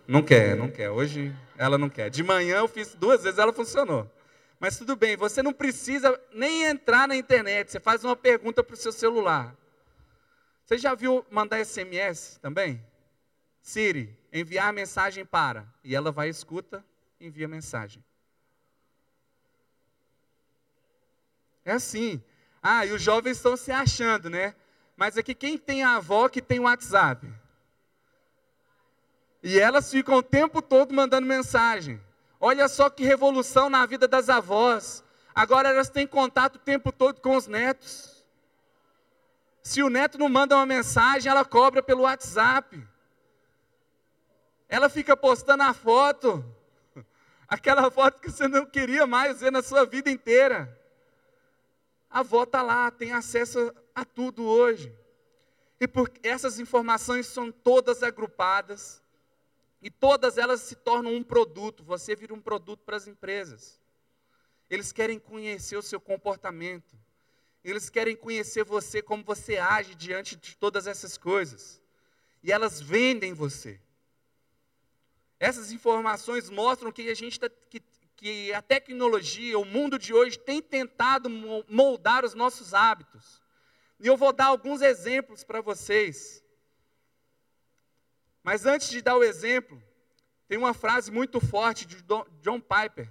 Não 0.05 0.21
quer, 0.21 0.57
não 0.57 0.69
quer. 0.69 0.89
Hoje 0.89 1.33
ela 1.57 1.77
não 1.77 1.87
quer. 1.87 2.09
De 2.09 2.21
manhã 2.21 2.57
eu 2.57 2.67
fiz 2.67 2.93
duas 2.93 3.23
vezes, 3.23 3.39
ela 3.39 3.53
funcionou. 3.53 4.05
Mas 4.59 4.77
tudo 4.77 4.97
bem, 4.97 5.15
você 5.15 5.41
não 5.41 5.53
precisa 5.53 6.19
nem 6.33 6.65
entrar 6.65 7.07
na 7.07 7.15
internet. 7.15 7.71
Você 7.71 7.79
faz 7.79 8.03
uma 8.03 8.17
pergunta 8.17 8.61
para 8.61 8.73
o 8.73 8.77
seu 8.77 8.91
celular. 8.91 9.55
Você 10.65 10.77
já 10.77 10.93
viu 10.93 11.25
mandar 11.31 11.63
SMS 11.63 12.37
também? 12.41 12.85
Siri, 13.61 14.13
enviar 14.33 14.73
mensagem 14.73 15.23
para. 15.23 15.65
E 15.85 15.95
ela 15.95 16.11
vai, 16.11 16.27
escuta, 16.27 16.83
envia 17.17 17.47
mensagem. 17.47 18.03
É 21.65 21.73
assim. 21.73 22.23
Ah, 22.61 22.85
e 22.85 22.91
os 22.91 23.01
jovens 23.01 23.37
estão 23.37 23.57
se 23.57 23.71
achando, 23.71 24.29
né? 24.29 24.55
Mas 24.95 25.17
aqui 25.17 25.33
quem 25.35 25.57
tem 25.57 25.83
a 25.83 25.95
avó 25.95 26.29
que 26.29 26.41
tem 26.41 26.59
o 26.59 26.63
WhatsApp? 26.63 27.27
E 29.43 29.59
elas 29.59 29.91
ficam 29.91 30.15
o 30.15 30.23
tempo 30.23 30.61
todo 30.61 30.93
mandando 30.93 31.27
mensagem. 31.27 32.01
Olha 32.39 32.67
só 32.67 32.89
que 32.89 33.03
revolução 33.03 33.69
na 33.69 33.85
vida 33.85 34.07
das 34.07 34.29
avós. 34.29 35.03
Agora 35.33 35.69
elas 35.69 35.89
têm 35.89 36.07
contato 36.07 36.55
o 36.55 36.59
tempo 36.59 36.91
todo 36.91 37.19
com 37.19 37.35
os 37.35 37.47
netos. 37.47 38.23
Se 39.61 39.81
o 39.81 39.89
neto 39.89 40.17
não 40.17 40.29
manda 40.29 40.55
uma 40.55 40.65
mensagem, 40.65 41.29
ela 41.29 41.43
cobra 41.43 41.81
pelo 41.81 42.03
WhatsApp. 42.03 42.87
Ela 44.69 44.89
fica 44.89 45.17
postando 45.17 45.63
a 45.63 45.73
foto, 45.73 46.43
aquela 47.47 47.89
foto 47.91 48.21
que 48.21 48.31
você 48.31 48.47
não 48.47 48.65
queria 48.65 49.05
mais 49.05 49.41
ver 49.41 49.51
na 49.51 49.61
sua 49.61 49.85
vida 49.85 50.09
inteira. 50.09 50.84
A 52.15 52.19
avó 52.19 52.43
está 52.43 52.61
lá, 52.61 52.89
tem 52.89 53.11
acesso 53.11 53.75
a 53.93 54.05
tudo 54.05 54.45
hoje. 54.45 54.89
E 55.81 55.85
por 55.85 56.09
essas 56.23 56.59
informações 56.59 57.27
são 57.27 57.51
todas 57.51 58.03
agrupadas 58.03 59.03
e 59.81 59.91
todas 59.91 60.37
elas 60.37 60.61
se 60.61 60.75
tornam 60.75 61.13
um 61.13 61.21
produto. 61.21 61.83
Você 61.83 62.15
vira 62.15 62.33
um 62.33 62.39
produto 62.39 62.85
para 62.85 62.95
as 62.95 63.05
empresas. 63.05 63.81
Eles 64.69 64.93
querem 64.93 65.19
conhecer 65.19 65.75
o 65.75 65.81
seu 65.81 65.99
comportamento. 65.99 66.97
Eles 67.61 67.89
querem 67.89 68.15
conhecer 68.15 68.63
você, 68.63 69.01
como 69.01 69.21
você 69.21 69.57
age 69.57 69.93
diante 69.93 70.37
de 70.37 70.55
todas 70.55 70.87
essas 70.87 71.17
coisas. 71.17 71.81
E 72.41 72.49
elas 72.49 72.79
vendem 72.79 73.33
você. 73.33 73.77
Essas 75.37 75.69
informações 75.73 76.49
mostram 76.49 76.93
que 76.93 77.09
a 77.09 77.13
gente 77.13 77.37
tá, 77.37 77.49
que, 77.69 77.81
que 78.15 78.53
a 78.53 78.61
tecnologia, 78.61 79.59
o 79.59 79.65
mundo 79.65 79.99
de 79.99 80.13
hoje 80.13 80.39
tem 80.39 80.61
tentado 80.61 81.29
moldar 81.29 82.23
os 82.23 82.33
nossos 82.33 82.73
hábitos. 82.73 83.41
E 83.99 84.07
eu 84.07 84.17
vou 84.17 84.31
dar 84.31 84.47
alguns 84.47 84.81
exemplos 84.81 85.43
para 85.43 85.61
vocês. 85.61 86.43
Mas 88.43 88.65
antes 88.65 88.89
de 88.89 89.01
dar 89.01 89.17
o 89.17 89.23
exemplo, 89.23 89.81
tem 90.47 90.57
uma 90.57 90.73
frase 90.73 91.11
muito 91.11 91.39
forte 91.39 91.85
de 91.85 91.97
John 92.41 92.59
Piper, 92.59 93.09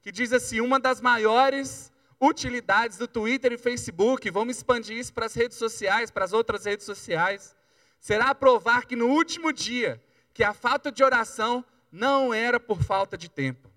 que 0.00 0.12
diz 0.12 0.32
assim: 0.32 0.60
uma 0.60 0.78
das 0.78 1.00
maiores 1.00 1.92
utilidades 2.20 2.98
do 2.98 3.06
Twitter 3.06 3.52
e 3.52 3.58
Facebook, 3.58 4.30
vamos 4.30 4.56
expandir 4.56 4.96
isso 4.96 5.12
para 5.12 5.26
as 5.26 5.34
redes 5.34 5.56
sociais, 5.56 6.10
para 6.10 6.24
as 6.24 6.32
outras 6.32 6.64
redes 6.64 6.84
sociais, 6.84 7.56
será 8.00 8.34
provar 8.34 8.86
que 8.86 8.96
no 8.96 9.08
último 9.08 9.52
dia, 9.52 10.02
que 10.32 10.42
a 10.42 10.52
falta 10.52 10.90
de 10.90 11.02
oração 11.02 11.64
não 11.90 12.34
era 12.34 12.58
por 12.60 12.82
falta 12.82 13.16
de 13.16 13.28
tempo. 13.28 13.67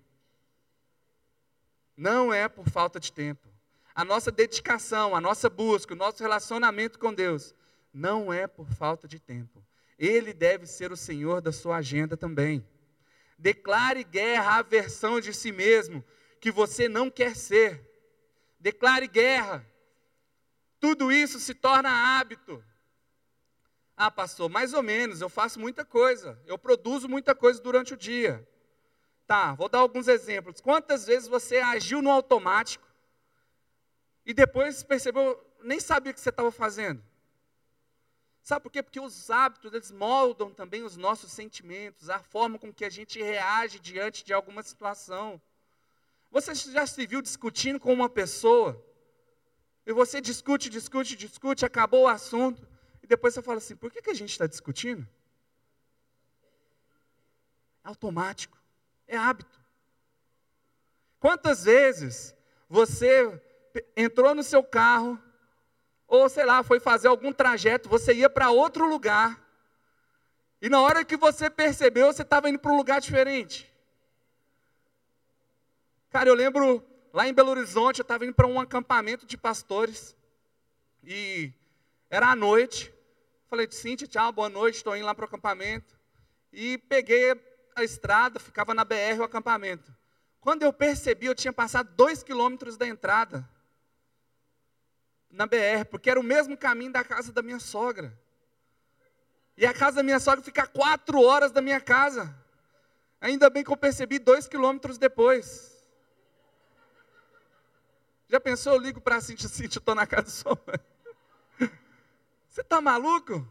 Não 1.96 2.32
é 2.32 2.48
por 2.48 2.68
falta 2.68 2.98
de 2.98 3.12
tempo. 3.12 3.48
A 3.94 4.04
nossa 4.04 4.30
dedicação, 4.30 5.14
a 5.14 5.20
nossa 5.20 5.50
busca, 5.50 5.92
o 5.92 5.96
nosso 5.96 6.22
relacionamento 6.22 6.98
com 6.98 7.12
Deus, 7.12 7.54
não 7.92 8.32
é 8.32 8.46
por 8.46 8.66
falta 8.70 9.06
de 9.06 9.20
tempo. 9.20 9.62
Ele 9.98 10.32
deve 10.32 10.66
ser 10.66 10.90
o 10.90 10.96
Senhor 10.96 11.40
da 11.40 11.52
sua 11.52 11.76
agenda 11.76 12.16
também. 12.16 12.66
Declare 13.38 14.02
guerra 14.04 14.58
à 14.58 14.62
versão 14.62 15.20
de 15.20 15.34
si 15.34 15.52
mesmo 15.52 16.02
que 16.40 16.50
você 16.50 16.88
não 16.88 17.10
quer 17.10 17.36
ser. 17.36 17.88
Declare 18.58 19.06
guerra. 19.06 19.66
Tudo 20.80 21.12
isso 21.12 21.38
se 21.38 21.54
torna 21.54 22.18
hábito. 22.18 22.64
Ah, 23.96 24.10
pastor, 24.10 24.48
mais 24.48 24.72
ou 24.72 24.82
menos, 24.82 25.20
eu 25.20 25.28
faço 25.28 25.60
muita 25.60 25.84
coisa, 25.84 26.40
eu 26.46 26.58
produzo 26.58 27.08
muita 27.08 27.34
coisa 27.34 27.60
durante 27.62 27.94
o 27.94 27.96
dia. 27.96 28.46
Tá, 29.26 29.54
vou 29.54 29.68
dar 29.68 29.78
alguns 29.78 30.08
exemplos. 30.08 30.60
Quantas 30.60 31.06
vezes 31.06 31.28
você 31.28 31.58
agiu 31.58 32.02
no 32.02 32.10
automático 32.10 32.86
e 34.24 34.32
depois 34.34 34.82
percebeu, 34.82 35.42
nem 35.62 35.80
sabia 35.80 36.12
o 36.12 36.14
que 36.14 36.20
você 36.20 36.28
estava 36.28 36.50
fazendo. 36.50 37.02
Sabe 38.42 38.64
por 38.64 38.72
quê? 38.72 38.82
Porque 38.82 39.00
os 39.00 39.30
hábitos, 39.30 39.72
eles 39.72 39.92
moldam 39.92 40.50
também 40.52 40.82
os 40.82 40.96
nossos 40.96 41.30
sentimentos, 41.30 42.10
a 42.10 42.18
forma 42.18 42.58
com 42.58 42.72
que 42.72 42.84
a 42.84 42.90
gente 42.90 43.22
reage 43.22 43.78
diante 43.78 44.24
de 44.24 44.32
alguma 44.32 44.62
situação. 44.62 45.40
Você 46.30 46.54
já 46.54 46.86
se 46.86 47.06
viu 47.06 47.22
discutindo 47.22 47.78
com 47.78 47.92
uma 47.92 48.08
pessoa, 48.08 48.84
e 49.86 49.92
você 49.92 50.20
discute, 50.20 50.68
discute, 50.68 51.16
discute, 51.16 51.64
acabou 51.64 52.04
o 52.04 52.08
assunto, 52.08 52.66
e 53.02 53.06
depois 53.06 53.34
você 53.34 53.42
fala 53.42 53.58
assim: 53.58 53.76
por 53.76 53.92
que, 53.92 54.02
que 54.02 54.10
a 54.10 54.14
gente 54.14 54.30
está 54.30 54.46
discutindo? 54.46 55.06
É 57.84 57.88
automático, 57.88 58.58
é 59.14 59.18
hábito. 59.18 59.60
Quantas 61.20 61.64
vezes 61.64 62.34
você 62.68 63.40
entrou 63.96 64.34
no 64.34 64.42
seu 64.42 64.62
carro, 64.64 65.20
ou 66.06 66.28
sei 66.28 66.44
lá, 66.44 66.62
foi 66.62 66.80
fazer 66.80 67.08
algum 67.08 67.32
trajeto, 67.32 67.88
você 67.88 68.12
ia 68.14 68.28
para 68.28 68.50
outro 68.50 68.88
lugar, 68.88 69.40
e 70.60 70.68
na 70.68 70.80
hora 70.80 71.04
que 71.04 71.16
você 71.16 71.50
percebeu, 71.50 72.12
você 72.12 72.22
estava 72.22 72.48
indo 72.48 72.58
para 72.58 72.72
um 72.72 72.76
lugar 72.76 73.00
diferente. 73.00 73.72
Cara, 76.10 76.28
eu 76.28 76.34
lembro 76.34 76.84
lá 77.12 77.26
em 77.26 77.34
Belo 77.34 77.50
Horizonte, 77.50 78.00
eu 78.00 78.04
estava 78.04 78.24
indo 78.24 78.34
para 78.34 78.46
um 78.46 78.60
acampamento 78.60 79.26
de 79.26 79.36
pastores, 79.36 80.16
e 81.04 81.52
era 82.08 82.30
à 82.30 82.36
noite. 82.36 82.92
Falei, 83.48 83.68
Cintia, 83.70 84.06
tchau, 84.06 84.32
boa 84.32 84.48
noite, 84.48 84.76
estou 84.76 84.96
indo 84.96 85.04
lá 85.04 85.14
para 85.14 85.24
o 85.24 85.28
acampamento. 85.28 85.98
E 86.52 86.78
peguei 86.78 87.34
a 87.74 87.82
estrada, 87.82 88.38
ficava 88.38 88.74
na 88.74 88.84
BR 88.84 89.20
o 89.20 89.24
acampamento. 89.24 89.94
Quando 90.40 90.62
eu 90.62 90.72
percebi, 90.72 91.26
eu 91.26 91.34
tinha 91.34 91.52
passado 91.52 91.90
dois 91.94 92.22
quilômetros 92.22 92.76
da 92.76 92.86
entrada 92.86 93.48
na 95.30 95.46
BR, 95.46 95.84
porque 95.90 96.10
era 96.10 96.20
o 96.20 96.22
mesmo 96.22 96.56
caminho 96.56 96.92
da 96.92 97.02
casa 97.04 97.32
da 97.32 97.42
minha 97.42 97.60
sogra. 97.60 98.16
E 99.56 99.64
a 99.64 99.72
casa 99.72 99.96
da 99.96 100.02
minha 100.02 100.18
sogra 100.18 100.42
fica 100.42 100.62
a 100.62 100.66
quatro 100.66 101.20
horas 101.20 101.52
da 101.52 101.62
minha 101.62 101.80
casa. 101.80 102.34
Ainda 103.20 103.48
bem 103.48 103.62
que 103.62 103.70
eu 103.70 103.76
percebi 103.76 104.18
dois 104.18 104.48
quilômetros 104.48 104.98
depois. 104.98 105.72
Já 108.28 108.40
pensou? 108.40 108.74
Eu 108.74 108.80
ligo 108.80 109.00
para 109.00 109.16
a 109.16 109.20
Cintia, 109.20 109.48
Cintia, 109.48 109.76
eu 109.76 109.80
estou 109.80 109.94
na 109.94 110.06
casa 110.06 110.24
da 110.24 110.30
sua 110.30 110.58
mãe. 110.66 111.70
Você 112.48 112.62
está 112.62 112.80
maluco? 112.80 113.46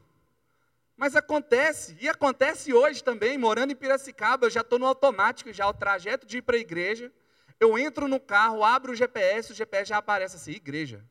Mas 1.02 1.16
acontece, 1.16 1.98
e 2.00 2.08
acontece 2.08 2.72
hoje 2.72 3.04
também, 3.04 3.36
morando 3.36 3.72
em 3.72 3.76
Piracicaba, 3.76 4.46
eu 4.46 4.52
já 4.52 4.62
estou 4.62 4.78
no 4.78 4.86
automático, 4.86 5.52
já 5.52 5.68
o 5.68 5.74
trajeto 5.74 6.28
de 6.28 6.38
ir 6.38 6.42
para 6.44 6.58
a 6.58 6.60
igreja, 6.60 7.12
eu 7.60 7.76
entro 7.76 8.08
no 8.08 8.20
carro, 8.20 8.64
abro 8.64 8.92
o 8.92 8.96
GPS, 8.96 9.52
o 9.52 9.56
GPS 9.56 9.90
já 9.90 9.98
aparece 9.98 10.36
assim, 10.36 10.52
igreja. 10.52 11.04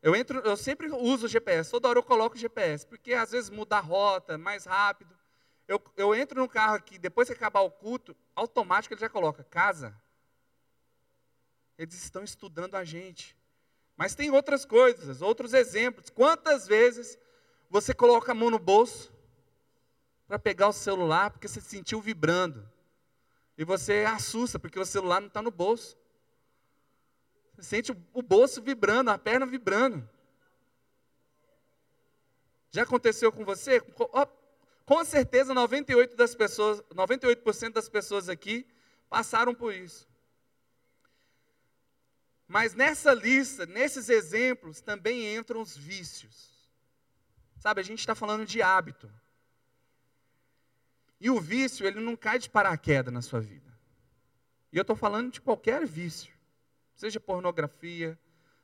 Eu 0.00 0.16
entro, 0.16 0.38
eu 0.38 0.56
sempre 0.56 0.88
uso 0.88 1.26
o 1.26 1.28
GPS, 1.28 1.70
toda 1.70 1.86
hora 1.86 1.98
eu 1.98 2.02
coloco 2.02 2.34
o 2.34 2.38
GPS, 2.38 2.86
porque 2.86 3.12
às 3.12 3.32
vezes 3.32 3.50
muda 3.50 3.76
a 3.76 3.80
rota, 3.80 4.38
mais 4.38 4.64
rápido. 4.64 5.14
Eu, 5.68 5.78
eu 5.94 6.14
entro 6.14 6.40
no 6.40 6.48
carro 6.48 6.76
aqui, 6.76 6.98
depois 6.98 7.28
que 7.28 7.34
acabar 7.34 7.60
o 7.60 7.70
culto, 7.70 8.16
automático 8.34 8.94
ele 8.94 9.02
já 9.02 9.10
coloca 9.10 9.44
casa. 9.44 9.94
Eles 11.76 12.02
estão 12.02 12.24
estudando 12.24 12.74
a 12.74 12.84
gente. 12.84 13.36
Mas 13.98 14.14
tem 14.14 14.30
outras 14.30 14.64
coisas, 14.64 15.20
outros 15.20 15.52
exemplos. 15.52 16.08
Quantas 16.08 16.66
vezes 16.66 17.18
você 17.72 17.94
coloca 17.94 18.32
a 18.32 18.34
mão 18.34 18.50
no 18.50 18.58
bolso 18.58 19.10
para 20.28 20.38
pegar 20.38 20.68
o 20.68 20.74
celular 20.74 21.30
porque 21.30 21.48
você 21.48 21.58
sentiu 21.58 22.02
vibrando? 22.02 22.70
E 23.56 23.64
você 23.64 24.04
assusta 24.06 24.58
porque 24.58 24.78
o 24.78 24.84
celular 24.84 25.20
não 25.20 25.28
está 25.28 25.40
no 25.40 25.50
bolso. 25.50 25.96
Você 27.54 27.62
sente 27.62 27.90
o 28.12 28.22
bolso 28.22 28.60
vibrando, 28.60 29.10
a 29.10 29.16
perna 29.16 29.46
vibrando. 29.46 30.06
Já 32.70 32.82
aconteceu 32.82 33.32
com 33.32 33.42
você? 33.42 33.80
Com 34.84 35.02
certeza 35.02 35.54
98 35.54 36.14
das 36.14 36.34
pessoas, 36.34 36.82
98% 36.94 37.72
das 37.72 37.88
pessoas 37.88 38.28
aqui 38.28 38.66
passaram 39.08 39.54
por 39.54 39.72
isso. 39.72 40.06
Mas 42.46 42.74
nessa 42.74 43.14
lista, 43.14 43.64
nesses 43.64 44.10
exemplos, 44.10 44.82
também 44.82 45.34
entram 45.34 45.62
os 45.62 45.74
vícios. 45.74 46.51
Sabe, 47.62 47.80
a 47.80 47.84
gente 47.84 48.00
está 48.00 48.12
falando 48.12 48.44
de 48.44 48.60
hábito. 48.60 49.08
E 51.20 51.30
o 51.30 51.40
vício, 51.40 51.86
ele 51.86 52.00
não 52.00 52.16
cai 52.16 52.40
de 52.40 52.50
paraquedas 52.50 53.14
na 53.14 53.22
sua 53.22 53.38
vida. 53.40 53.72
E 54.72 54.76
eu 54.76 54.82
estou 54.82 54.96
falando 54.96 55.30
de 55.30 55.40
qualquer 55.40 55.86
vício 55.86 56.34
seja 56.96 57.20
pornografia, 57.20 58.18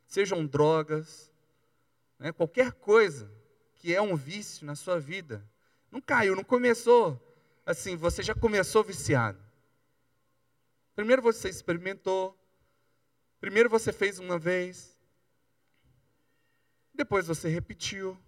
sejam 0.04 0.44
drogas, 0.44 1.30
né, 2.18 2.32
qualquer 2.32 2.72
coisa 2.72 3.32
que 3.76 3.94
é 3.94 4.02
um 4.02 4.16
vício 4.16 4.66
na 4.66 4.74
sua 4.74 4.98
vida. 4.98 5.48
Não 5.92 6.00
caiu, 6.00 6.34
não 6.34 6.42
começou 6.42 7.24
assim, 7.64 7.96
você 7.96 8.20
já 8.20 8.34
começou 8.34 8.82
viciado. 8.82 9.40
Primeiro 10.96 11.22
você 11.22 11.48
experimentou, 11.48 12.36
primeiro 13.40 13.70
você 13.70 13.92
fez 13.92 14.18
uma 14.18 14.38
vez, 14.38 14.98
depois 16.92 17.28
você 17.28 17.48
repetiu, 17.48 18.18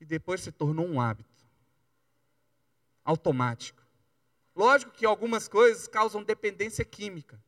e 0.00 0.04
depois 0.04 0.40
se 0.40 0.52
tornou 0.52 0.86
um 0.86 1.00
hábito 1.00 1.38
automático. 3.04 3.82
Lógico 4.54 4.92
que 4.92 5.06
algumas 5.06 5.48
coisas 5.48 5.88
causam 5.88 6.22
dependência 6.22 6.84
química. 6.84 7.42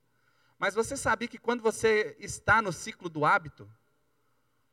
Mas 0.58 0.74
você 0.74 0.96
sabia 0.96 1.28
que 1.28 1.38
quando 1.38 1.60
você 1.60 2.16
está 2.18 2.62
no 2.62 2.72
ciclo 2.72 3.10
do 3.10 3.24
hábito, 3.24 3.70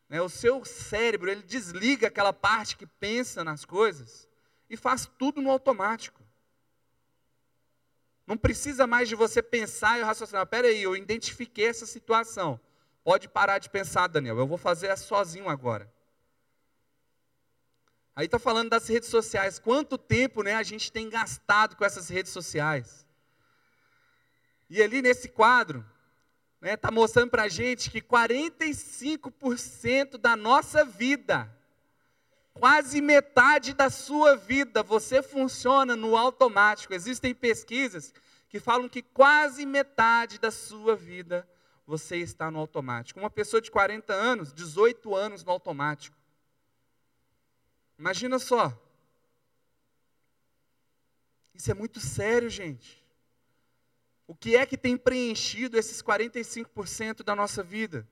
né, 0.07 0.21
o 0.21 0.29
seu 0.29 0.63
cérebro 0.63 1.29
ele 1.29 1.43
desliga 1.43 2.07
aquela 2.07 2.31
parte 2.31 2.77
que 2.77 2.85
pensa 2.85 3.43
nas 3.43 3.65
coisas 3.65 4.29
e 4.69 4.77
faz 4.77 5.09
tudo 5.17 5.41
no 5.41 5.51
automático. 5.51 6.23
Não 8.25 8.37
precisa 8.37 8.85
mais 8.85 9.09
de 9.09 9.15
você 9.15 9.41
pensar 9.41 9.99
e 9.99 10.03
raciocinar. 10.03 10.45
Pera 10.47 10.67
aí, 10.67 10.83
eu 10.83 10.95
identifiquei 10.95 11.67
essa 11.67 11.85
situação. 11.85 12.59
Pode 13.03 13.29
parar 13.29 13.57
de 13.59 13.69
pensar, 13.69 14.07
Daniel. 14.07 14.37
Eu 14.37 14.47
vou 14.47 14.57
fazer 14.57 14.95
sozinho 14.97 15.47
agora. 15.47 15.91
Aí 18.17 18.25
está 18.25 18.37
falando 18.39 18.71
das 18.71 18.87
redes 18.87 19.09
sociais. 19.09 19.59
Quanto 19.59 19.95
tempo 19.95 20.41
né, 20.41 20.55
a 20.55 20.63
gente 20.63 20.91
tem 20.91 21.07
gastado 21.07 21.75
com 21.75 21.85
essas 21.85 22.09
redes 22.09 22.31
sociais? 22.31 23.05
E 24.67 24.81
ali 24.81 25.03
nesse 25.03 25.29
quadro, 25.29 25.85
está 26.55 26.67
né, 26.67 26.75
tá 26.75 26.89
mostrando 26.89 27.29
para 27.29 27.43
a 27.43 27.47
gente 27.47 27.91
que 27.91 28.01
45% 28.01 30.17
da 30.17 30.35
nossa 30.35 30.83
vida, 30.83 31.47
quase 32.55 33.01
metade 33.01 33.75
da 33.75 33.91
sua 33.91 34.35
vida, 34.35 34.81
você 34.81 35.21
funciona 35.21 35.95
no 35.95 36.17
automático. 36.17 36.95
Existem 36.95 37.35
pesquisas 37.35 38.11
que 38.49 38.59
falam 38.59 38.89
que 38.89 39.03
quase 39.03 39.63
metade 39.63 40.39
da 40.39 40.49
sua 40.49 40.95
vida 40.95 41.47
você 41.85 42.17
está 42.17 42.49
no 42.49 42.57
automático. 42.57 43.19
Uma 43.19 43.29
pessoa 43.29 43.61
de 43.61 43.69
40 43.69 44.11
anos, 44.11 44.51
18 44.51 45.15
anos 45.15 45.43
no 45.43 45.51
automático. 45.51 46.16
Imagina 47.97 48.37
só. 48.39 48.77
Isso 51.53 51.71
é 51.71 51.73
muito 51.73 51.99
sério, 51.99 52.49
gente. 52.49 53.03
O 54.27 54.35
que 54.35 54.55
é 54.55 54.65
que 54.65 54.77
tem 54.77 54.95
preenchido 54.95 55.77
esses 55.77 56.03
45% 56.03 57.23
da 57.23 57.35
nossa 57.35 57.63
vida? 57.63 58.07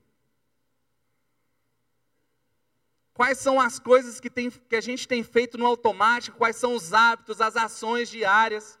Quais 3.14 3.38
são 3.38 3.60
as 3.60 3.78
coisas 3.78 4.18
que, 4.18 4.28
tem, 4.28 4.50
que 4.50 4.76
a 4.76 4.80
gente 4.80 5.06
tem 5.06 5.22
feito 5.22 5.56
no 5.56 5.66
automático? 5.66 6.36
Quais 6.36 6.56
são 6.56 6.74
os 6.74 6.92
hábitos, 6.92 7.40
as 7.40 7.56
ações 7.56 8.08
diárias? 8.08 8.78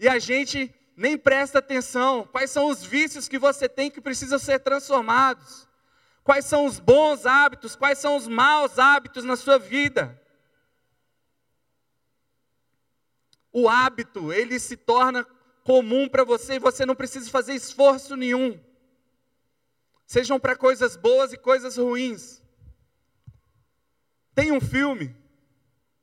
E 0.00 0.08
a 0.08 0.18
gente 0.18 0.74
nem 0.96 1.16
presta 1.16 1.60
atenção. 1.60 2.26
Quais 2.26 2.50
são 2.50 2.66
os 2.66 2.82
vícios 2.82 3.28
que 3.28 3.38
você 3.38 3.68
tem 3.68 3.90
que 3.90 4.00
precisam 4.00 4.38
ser 4.38 4.58
transformados? 4.58 5.68
Quais 6.22 6.46
são 6.46 6.66
os 6.66 6.78
bons 6.78 7.26
hábitos? 7.26 7.76
Quais 7.76 7.98
são 7.98 8.16
os 8.16 8.26
maus 8.26 8.78
hábitos 8.78 9.24
na 9.24 9.36
sua 9.36 9.58
vida? 9.58 10.20
O 13.54 13.70
hábito, 13.70 14.30
ele 14.30 14.58
se 14.58 14.76
torna 14.76 15.24
comum 15.62 16.06
para 16.06 16.24
você 16.24 16.56
e 16.56 16.58
você 16.58 16.84
não 16.84 16.94
precisa 16.94 17.30
fazer 17.30 17.54
esforço 17.54 18.16
nenhum. 18.16 18.60
Sejam 20.06 20.38
para 20.38 20.54
coisas 20.54 20.94
boas 20.94 21.32
e 21.32 21.38
coisas 21.38 21.78
ruins. 21.78 22.42
Tem 24.34 24.52
um 24.52 24.60
filme. 24.60 25.16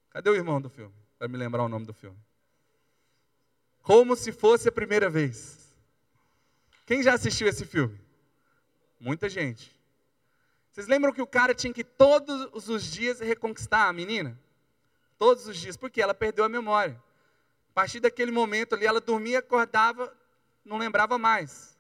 Cadê 0.10 0.32
o 0.32 0.36
irmão 0.36 0.60
do 0.60 0.70
filme? 0.70 0.96
Para 1.20 1.28
me 1.28 1.38
lembrar 1.38 1.64
o 1.64 1.70
nome 1.70 1.86
do 1.86 1.94
filme 1.94 2.18
como 3.82 4.16
se 4.16 4.32
fosse 4.32 4.70
a 4.70 4.72
primeira 4.72 5.10
vez. 5.10 5.76
Quem 6.86 7.02
já 7.02 7.14
assistiu 7.14 7.48
esse 7.48 7.66
filme? 7.66 8.00
Muita 9.00 9.28
gente. 9.28 9.76
Vocês 10.72 10.88
lembram 10.88 11.12
que 11.12 11.22
o 11.22 11.28
cara 11.28 11.54
tinha 11.54 11.74
que 11.74 11.84
todos 11.84 12.70
os 12.70 12.84
dias 12.84 13.20
reconquistar 13.20 13.88
a 13.88 13.94
menina? 13.94 14.40
Todos 15.18 15.48
os 15.48 15.58
dias, 15.58 15.76
porque 15.76 16.02
ela 16.02 16.14
perdeu 16.14 16.46
a 16.46 16.50
memória. 16.50 17.02
A 17.72 17.74
partir 17.74 18.02
daquele 18.02 18.32
momento 18.32 18.76
ali, 18.76 18.86
ela 18.86 19.00
dormia, 19.00 19.40
acordava, 19.40 20.14
não 20.64 20.78
lembrava 20.78 21.18
mais. 21.18 21.78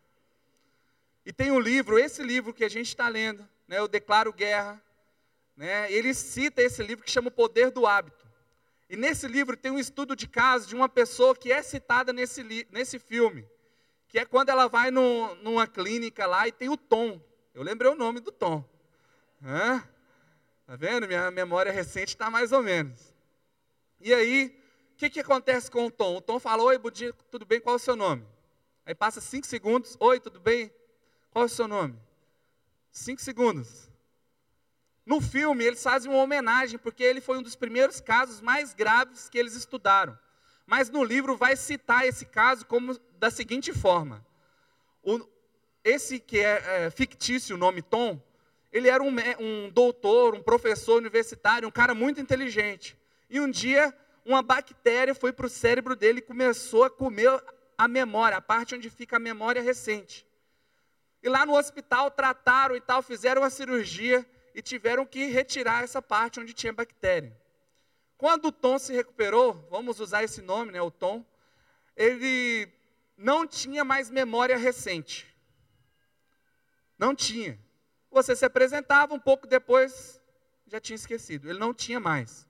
E 1.25 1.33
tem 1.33 1.51
um 1.51 1.59
livro, 1.59 1.99
esse 1.99 2.23
livro 2.23 2.53
que 2.53 2.63
a 2.63 2.69
gente 2.69 2.87
está 2.87 3.09
lendo, 3.09 3.47
né, 3.67 3.77
Eu 3.77 3.89
Declaro 3.89 4.31
Guerra, 4.31 4.81
né, 5.55 5.91
ele 5.91 6.13
cita 6.13 6.61
esse 6.61 6.81
livro 6.81 7.03
que 7.03 7.11
chama 7.11 7.27
O 7.27 7.31
Poder 7.31 7.71
do 7.71 7.85
Hábito. 7.85 8.25
E 8.89 8.95
nesse 8.95 9.27
livro 9.27 9.57
tem 9.57 9.69
um 9.69 9.77
estudo 9.77 10.15
de 10.15 10.29
caso 10.29 10.65
de 10.65 10.75
uma 10.75 10.87
pessoa 10.87 11.35
que 11.35 11.51
é 11.51 11.61
citada 11.61 12.13
nesse, 12.13 12.41
nesse 12.71 12.97
filme, 12.97 13.45
que 14.07 14.17
é 14.17 14.23
quando 14.23 14.47
ela 14.47 14.69
vai 14.69 14.91
no, 14.91 15.35
numa 15.35 15.67
clínica 15.67 16.25
lá 16.25 16.47
e 16.47 16.53
tem 16.53 16.69
o 16.69 16.77
Tom. 16.77 17.21
Eu 17.53 17.63
lembrei 17.63 17.91
o 17.91 17.95
nome 17.95 18.21
do 18.21 18.31
Tom. 18.31 18.63
Hã? 19.43 19.83
Tá 20.65 20.77
vendo? 20.77 21.05
Minha 21.05 21.29
memória 21.31 21.69
recente 21.69 22.15
está 22.15 22.29
mais 22.29 22.53
ou 22.53 22.63
menos. 22.63 23.13
E 23.99 24.13
aí, 24.13 24.60
que, 25.01 25.09
que 25.09 25.19
acontece 25.19 25.71
com 25.71 25.87
o 25.87 25.91
Tom? 25.91 26.17
O 26.17 26.21
Tom 26.21 26.39
fala, 26.39 26.61
oi, 26.61 26.77
Budinho, 26.77 27.11
tudo 27.31 27.43
bem? 27.43 27.59
Qual 27.59 27.73
é 27.73 27.77
o 27.77 27.79
seu 27.79 27.95
nome? 27.95 28.23
Aí 28.85 28.93
passa 28.93 29.19
cinco 29.19 29.47
segundos, 29.47 29.97
oi, 29.99 30.19
tudo 30.19 30.39
bem? 30.39 30.71
Qual 31.31 31.41
é 31.41 31.45
o 31.47 31.49
seu 31.49 31.67
nome? 31.67 31.97
Cinco 32.91 33.19
segundos. 33.19 33.89
No 35.03 35.19
filme, 35.19 35.63
eles 35.63 35.81
fazem 35.81 36.11
uma 36.11 36.21
homenagem, 36.21 36.77
porque 36.77 37.01
ele 37.01 37.19
foi 37.19 37.39
um 37.39 37.41
dos 37.41 37.55
primeiros 37.55 37.99
casos 37.99 38.41
mais 38.41 38.75
graves 38.75 39.27
que 39.27 39.39
eles 39.39 39.55
estudaram. 39.55 40.15
Mas 40.67 40.91
no 40.91 41.03
livro 41.03 41.35
vai 41.35 41.55
citar 41.55 42.05
esse 42.05 42.27
caso 42.27 42.63
como 42.67 42.95
da 43.17 43.31
seguinte 43.31 43.73
forma: 43.73 44.23
o, 45.01 45.19
esse 45.83 46.19
que 46.19 46.39
é, 46.39 46.85
é, 46.85 46.91
fictício, 46.91 47.55
o 47.55 47.59
nome 47.59 47.81
Tom, 47.81 48.21
ele 48.71 48.87
era 48.87 49.01
um, 49.01 49.15
um 49.39 49.71
doutor, 49.71 50.35
um 50.35 50.43
professor 50.43 50.97
universitário, 50.97 51.67
um 51.67 51.71
cara 51.71 51.95
muito 51.95 52.21
inteligente. 52.21 52.95
E 53.27 53.39
um 53.39 53.49
dia, 53.49 53.91
uma 54.25 54.41
bactéria 54.41 55.15
foi 55.15 55.33
para 55.33 55.45
o 55.45 55.49
cérebro 55.49 55.95
dele 55.95 56.19
e 56.19 56.23
começou 56.23 56.83
a 56.83 56.89
comer 56.89 57.43
a 57.77 57.87
memória, 57.87 58.37
a 58.37 58.41
parte 58.41 58.75
onde 58.75 58.89
fica 58.89 59.15
a 59.15 59.19
memória 59.19 59.61
recente. 59.61 60.25
E 61.23 61.29
lá 61.29 61.45
no 61.45 61.55
hospital 61.55 62.11
trataram 62.11 62.75
e 62.75 62.81
tal, 62.81 63.01
fizeram 63.01 63.43
a 63.43 63.49
cirurgia 63.49 64.25
e 64.53 64.61
tiveram 64.61 65.05
que 65.05 65.25
retirar 65.25 65.83
essa 65.83 66.01
parte 66.01 66.39
onde 66.39 66.53
tinha 66.53 66.73
bactéria. 66.73 67.35
Quando 68.17 68.45
o 68.45 68.51
Tom 68.51 68.77
se 68.77 68.93
recuperou, 68.93 69.53
vamos 69.69 69.99
usar 69.99 70.23
esse 70.23 70.41
nome, 70.41 70.71
né, 70.71 70.81
o 70.81 70.91
Tom, 70.91 71.25
ele 71.95 72.71
não 73.17 73.47
tinha 73.47 73.83
mais 73.83 74.09
memória 74.09 74.57
recente. 74.57 75.27
Não 76.97 77.15
tinha. 77.15 77.59
Você 78.11 78.35
se 78.35 78.45
apresentava, 78.45 79.13
um 79.13 79.19
pouco 79.19 79.47
depois 79.47 80.21
já 80.67 80.79
tinha 80.79 80.95
esquecido. 80.95 81.49
Ele 81.49 81.57
não 81.57 81.73
tinha 81.73 81.99
mais. 81.99 82.47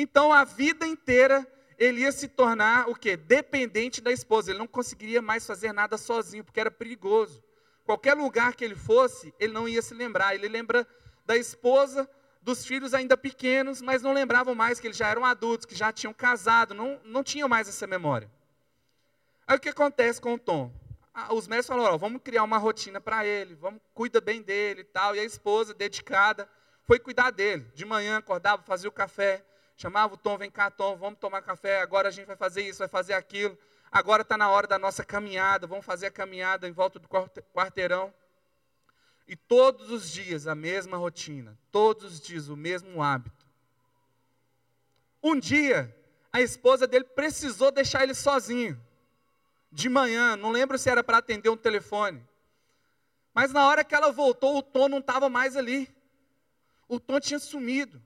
Então 0.00 0.32
a 0.32 0.44
vida 0.44 0.86
inteira 0.86 1.46
ele 1.78 2.00
ia 2.00 2.12
se 2.12 2.26
tornar 2.26 2.88
o 2.88 2.94
quê? 2.94 3.16
Dependente 3.18 4.00
da 4.00 4.10
esposa. 4.10 4.50
Ele 4.50 4.58
não 4.58 4.66
conseguiria 4.66 5.20
mais 5.20 5.46
fazer 5.46 5.72
nada 5.72 5.98
sozinho, 5.98 6.42
porque 6.42 6.58
era 6.58 6.70
perigoso. 6.70 7.42
Qualquer 7.84 8.14
lugar 8.14 8.54
que 8.54 8.64
ele 8.64 8.74
fosse, 8.74 9.34
ele 9.38 9.52
não 9.52 9.68
ia 9.68 9.82
se 9.82 9.92
lembrar. 9.92 10.34
Ele 10.34 10.48
lembra 10.48 10.86
da 11.26 11.36
esposa, 11.36 12.08
dos 12.40 12.64
filhos 12.64 12.94
ainda 12.94 13.14
pequenos, 13.14 13.82
mas 13.82 14.00
não 14.00 14.14
lembravam 14.14 14.54
mais 14.54 14.80
que 14.80 14.86
eles 14.86 14.96
já 14.96 15.08
eram 15.08 15.24
adultos, 15.24 15.66
que 15.66 15.74
já 15.74 15.92
tinham 15.92 16.14
casado, 16.14 16.74
não, 16.74 16.98
não 17.04 17.22
tinham 17.22 17.48
mais 17.48 17.68
essa 17.68 17.86
memória. 17.86 18.30
Aí 19.46 19.56
o 19.56 19.60
que 19.60 19.68
acontece 19.68 20.18
com 20.18 20.34
o 20.34 20.38
Tom? 20.38 20.72
Os 21.30 21.46
médicos 21.46 21.66
falaram, 21.76 21.98
vamos 21.98 22.22
criar 22.22 22.44
uma 22.44 22.56
rotina 22.56 23.00
para 23.00 23.26
ele, 23.26 23.54
vamos 23.54 23.82
cuida 23.92 24.18
bem 24.18 24.40
dele 24.40 24.80
e 24.80 24.84
tal. 24.84 25.14
E 25.14 25.20
a 25.20 25.24
esposa, 25.24 25.74
dedicada, 25.74 26.48
foi 26.84 26.98
cuidar 26.98 27.30
dele. 27.30 27.66
De 27.74 27.84
manhã 27.84 28.16
acordava, 28.16 28.62
fazia 28.62 28.88
o 28.88 28.92
café, 28.92 29.44
chamava 29.80 30.12
o 30.12 30.16
Tom, 30.18 30.36
vem 30.36 30.50
cá, 30.50 30.70
Tom, 30.70 30.94
vamos 30.98 31.18
tomar 31.18 31.40
café, 31.40 31.80
agora 31.80 32.08
a 32.08 32.10
gente 32.10 32.26
vai 32.26 32.36
fazer 32.36 32.60
isso, 32.60 32.80
vai 32.80 32.88
fazer 32.88 33.14
aquilo. 33.14 33.56
Agora 33.90 34.20
está 34.20 34.36
na 34.36 34.50
hora 34.50 34.66
da 34.66 34.78
nossa 34.78 35.02
caminhada, 35.02 35.66
vamos 35.66 35.86
fazer 35.86 36.06
a 36.06 36.10
caminhada 36.10 36.68
em 36.68 36.72
volta 36.72 36.98
do 36.98 37.08
quarteirão. 37.08 38.12
E 39.26 39.34
todos 39.34 39.90
os 39.90 40.10
dias 40.10 40.46
a 40.46 40.54
mesma 40.54 40.98
rotina, 40.98 41.58
todos 41.72 42.12
os 42.12 42.20
dias 42.20 42.48
o 42.48 42.56
mesmo 42.56 43.02
hábito. 43.02 43.46
Um 45.22 45.38
dia, 45.38 45.96
a 46.30 46.42
esposa 46.42 46.86
dele 46.86 47.04
precisou 47.04 47.72
deixar 47.72 48.02
ele 48.02 48.14
sozinho. 48.14 48.78
De 49.72 49.88
manhã, 49.88 50.36
não 50.36 50.50
lembro 50.50 50.76
se 50.76 50.90
era 50.90 51.02
para 51.02 51.18
atender 51.18 51.48
um 51.48 51.56
telefone. 51.56 52.22
Mas 53.32 53.50
na 53.50 53.66
hora 53.66 53.82
que 53.82 53.94
ela 53.94 54.12
voltou, 54.12 54.58
o 54.58 54.62
Tom 54.62 54.88
não 54.88 54.98
estava 54.98 55.30
mais 55.30 55.56
ali. 55.56 55.88
O 56.86 57.00
Tom 57.00 57.18
tinha 57.18 57.38
sumido. 57.38 58.02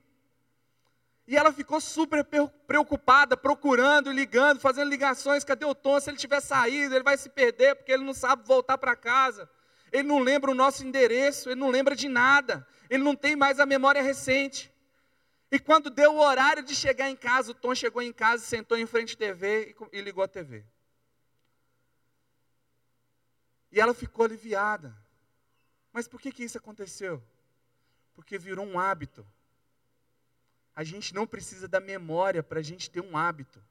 E 1.27 1.35
ela 1.35 1.51
ficou 1.51 1.81
super 1.81 2.25
preocupada, 2.67 3.35
procurando, 3.35 4.11
ligando, 4.11 4.59
fazendo 4.59 4.89
ligações. 4.89 5.43
Cadê 5.43 5.65
o 5.65 5.73
Tom? 5.73 5.99
Se 5.99 6.09
ele 6.09 6.17
tiver 6.17 6.39
saído, 6.39 6.93
ele 6.93 7.03
vai 7.03 7.17
se 7.17 7.29
perder, 7.29 7.75
porque 7.75 7.91
ele 7.91 8.03
não 8.03 8.13
sabe 8.13 8.47
voltar 8.47 8.77
para 8.77 8.95
casa 8.95 9.49
ele 9.91 10.07
não 10.07 10.19
lembra 10.19 10.51
o 10.51 10.55
nosso 10.55 10.85
endereço, 10.85 11.49
ele 11.49 11.59
não 11.59 11.69
lembra 11.69 11.95
de 11.95 12.09
nada, 12.09 12.67
ele 12.89 13.03
não 13.03 13.15
tem 13.15 13.35
mais 13.35 13.59
a 13.59 13.65
memória 13.65 14.01
recente. 14.01 14.71
E 15.49 15.57
quando 15.57 15.89
deu 15.89 16.15
o 16.15 16.19
horário 16.19 16.63
de 16.63 16.75
chegar 16.75 17.09
em 17.09 17.15
casa, 17.15 17.51
o 17.51 17.53
Tom 17.53 17.73
chegou 17.73 18.01
em 18.01 18.11
casa, 18.11 18.43
sentou 18.43 18.77
em 18.77 18.85
frente 18.85 19.13
à 19.13 19.17
TV 19.17 19.75
e, 19.93 20.01
ligou 20.01 20.23
a 20.23 20.27
TV. 20.27 20.65
E 23.71 23.79
ela 23.79 23.93
ficou 23.93 24.25
aliviada. 24.25 24.95
Mas 25.93 26.07
por 26.07 26.19
que, 26.19 26.31
que 26.31 26.43
isso 26.43 26.57
aconteceu? 26.57 27.23
Porque 28.13 28.37
virou 28.37 28.65
um 28.65 28.77
hábito. 28.77 29.25
A 30.75 30.83
gente 30.83 31.13
não 31.13 31.25
precisa 31.25 31.67
da 31.67 31.79
memória 31.79 32.43
para 32.43 32.59
a 32.59 32.63
gente 32.63 32.89
ter 32.89 33.01
um 33.01 33.17
hábito. 33.17 33.63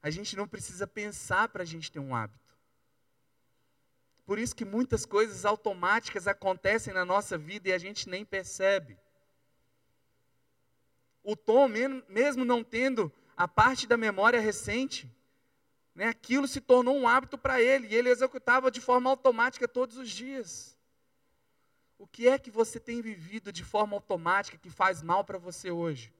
A 0.00 0.08
gente 0.08 0.36
não 0.36 0.46
precisa 0.46 0.86
pensar 0.86 1.48
para 1.48 1.62
a 1.62 1.66
gente 1.66 1.90
ter 1.90 1.98
um 1.98 2.14
hábito. 2.14 2.54
Por 4.24 4.38
isso 4.38 4.54
que 4.54 4.64
muitas 4.64 5.04
coisas 5.04 5.44
automáticas 5.44 6.28
acontecem 6.28 6.94
na 6.94 7.04
nossa 7.04 7.36
vida 7.36 7.68
e 7.68 7.72
a 7.72 7.78
gente 7.78 8.08
nem 8.08 8.24
percebe. 8.24 8.98
O 11.24 11.34
Tom, 11.34 11.68
mesmo 12.08 12.44
não 12.44 12.62
tendo 12.62 13.12
a 13.36 13.48
parte 13.48 13.86
da 13.86 13.96
memória 13.96 14.40
recente, 14.40 15.10
né, 15.92 16.06
aquilo 16.06 16.46
se 16.46 16.60
tornou 16.60 16.96
um 16.96 17.08
hábito 17.08 17.36
para 17.36 17.60
ele 17.60 17.88
e 17.88 17.94
ele 17.94 18.08
executava 18.08 18.70
de 18.70 18.80
forma 18.80 19.10
automática 19.10 19.66
todos 19.66 19.96
os 19.96 20.08
dias. 20.10 20.75
O 21.98 22.06
que 22.06 22.28
é 22.28 22.38
que 22.38 22.50
você 22.50 22.78
tem 22.78 23.00
vivido 23.00 23.52
de 23.52 23.64
forma 23.64 23.96
automática 23.96 24.58
que 24.58 24.70
faz 24.70 25.02
mal 25.02 25.24
para 25.24 25.38
você 25.38 25.70
hoje? 25.70 26.12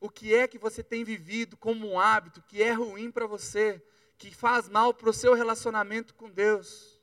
O 0.00 0.08
que 0.08 0.34
é 0.34 0.46
que 0.46 0.58
você 0.58 0.82
tem 0.82 1.04
vivido 1.04 1.56
como 1.56 1.88
um 1.88 1.98
hábito 1.98 2.42
que 2.42 2.62
é 2.62 2.72
ruim 2.72 3.10
para 3.10 3.26
você? 3.26 3.82
que 4.18 4.34
faz 4.34 4.68
mal 4.68 4.94
para 4.94 5.10
o 5.10 5.12
seu 5.12 5.34
relacionamento 5.34 6.14
com 6.14 6.30
Deus? 6.30 6.98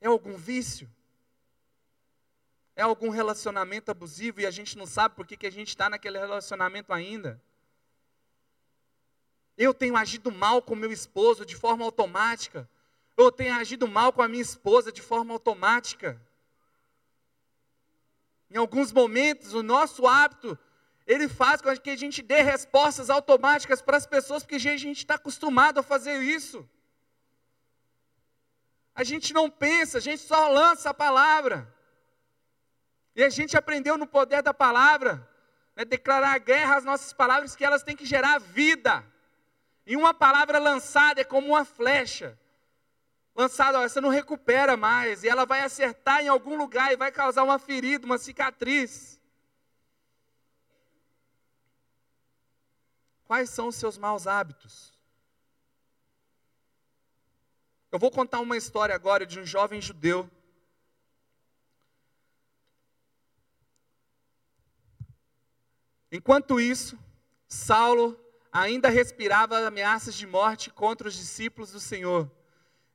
É 0.00 0.08
algum 0.08 0.36
vício? 0.36 0.90
É 2.74 2.82
algum 2.82 3.10
relacionamento 3.10 3.90
abusivo 3.90 4.40
e 4.40 4.46
a 4.46 4.50
gente 4.50 4.76
não 4.76 4.86
sabe 4.86 5.14
por 5.14 5.26
que, 5.26 5.36
que 5.36 5.46
a 5.46 5.52
gente 5.52 5.68
está 5.68 5.88
naquele 5.88 6.18
relacionamento 6.18 6.92
ainda? 6.92 7.40
Eu 9.56 9.74
tenho 9.74 9.96
agido 9.96 10.30
mal 10.30 10.62
com 10.62 10.74
meu 10.74 10.90
esposo 10.90 11.44
de 11.44 11.54
forma 11.54 11.84
automática. 11.84 12.68
Eu 13.16 13.30
tenho 13.30 13.54
agido 13.54 13.86
mal 13.86 14.12
com 14.12 14.22
a 14.22 14.28
minha 14.28 14.42
esposa 14.42 14.90
de 14.90 15.02
forma 15.02 15.32
automática. 15.32 16.20
Em 18.50 18.56
alguns 18.56 18.92
momentos, 18.92 19.54
o 19.54 19.62
nosso 19.62 20.06
hábito, 20.06 20.58
ele 21.06 21.28
faz 21.28 21.60
com 21.60 21.74
que 21.76 21.90
a 21.90 21.96
gente 21.96 22.22
dê 22.22 22.42
respostas 22.42 23.10
automáticas 23.10 23.82
para 23.82 23.96
as 23.96 24.06
pessoas, 24.06 24.42
porque 24.42 24.56
a 24.56 24.58
gente 24.58 24.98
está 24.98 25.14
acostumado 25.14 25.78
a 25.78 25.82
fazer 25.82 26.22
isso. 26.22 26.68
A 28.94 29.04
gente 29.04 29.32
não 29.32 29.50
pensa, 29.50 29.98
a 29.98 30.00
gente 30.00 30.22
só 30.22 30.48
lança 30.48 30.90
a 30.90 30.94
palavra. 30.94 31.72
E 33.14 33.22
a 33.22 33.28
gente 33.28 33.56
aprendeu 33.56 33.96
no 33.96 34.06
poder 34.06 34.42
da 34.42 34.54
palavra, 34.54 35.28
né, 35.76 35.84
declarar 35.84 36.38
guerra 36.38 36.76
às 36.76 36.84
nossas 36.84 37.12
palavras, 37.12 37.54
que 37.54 37.64
elas 37.64 37.82
têm 37.82 37.96
que 37.96 38.06
gerar 38.06 38.38
vida. 38.38 39.04
E 39.84 39.96
uma 39.96 40.14
palavra 40.14 40.58
lançada 40.58 41.20
é 41.20 41.24
como 41.24 41.48
uma 41.48 41.64
flecha. 41.64 42.38
Lançada, 43.34 43.80
ó, 43.80 43.82
você 43.82 44.00
não 44.00 44.10
recupera 44.10 44.76
mais. 44.76 45.24
E 45.24 45.28
ela 45.28 45.44
vai 45.44 45.60
acertar 45.60 46.20
em 46.20 46.28
algum 46.28 46.56
lugar 46.56 46.92
e 46.92 46.96
vai 46.96 47.10
causar 47.10 47.42
uma 47.42 47.58
ferida, 47.58 48.06
uma 48.06 48.18
cicatriz. 48.18 49.20
Quais 53.24 53.50
são 53.50 53.68
os 53.68 53.76
seus 53.76 53.96
maus 53.96 54.26
hábitos? 54.26 54.92
Eu 57.90 57.98
vou 57.98 58.10
contar 58.10 58.40
uma 58.40 58.56
história 58.56 58.94
agora 58.94 59.26
de 59.26 59.40
um 59.40 59.44
jovem 59.44 59.80
judeu. 59.80 60.30
Enquanto 66.10 66.60
isso, 66.60 66.98
Saulo 67.48 68.18
ainda 68.52 68.90
respirava 68.90 69.66
ameaças 69.66 70.14
de 70.14 70.26
morte 70.26 70.70
contra 70.70 71.08
os 71.08 71.14
discípulos 71.14 71.72
do 71.72 71.80
Senhor. 71.80 72.30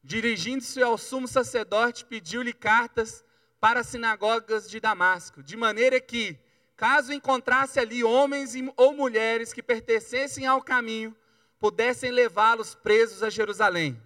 Dirigindo-se 0.03 0.81
ao 0.81 0.97
sumo 0.97 1.27
sacerdote, 1.27 2.05
pediu-lhe 2.05 2.53
cartas 2.53 3.25
para 3.59 3.79
as 3.79 3.87
sinagogas 3.87 4.69
de 4.69 4.79
Damasco, 4.79 5.41
de 5.41 5.57
maneira 5.57 5.99
que, 5.99 6.37
caso 6.75 7.11
encontrasse 7.11 7.79
ali 7.79 8.03
homens 8.03 8.53
ou 8.75 8.93
mulheres 8.93 9.51
que 9.51 9.63
pertencessem 9.63 10.45
ao 10.45 10.61
caminho, 10.61 11.15
pudessem 11.59 12.11
levá-los 12.11 12.75
presos 12.75 13.23
a 13.23 13.31
Jerusalém. 13.31 13.99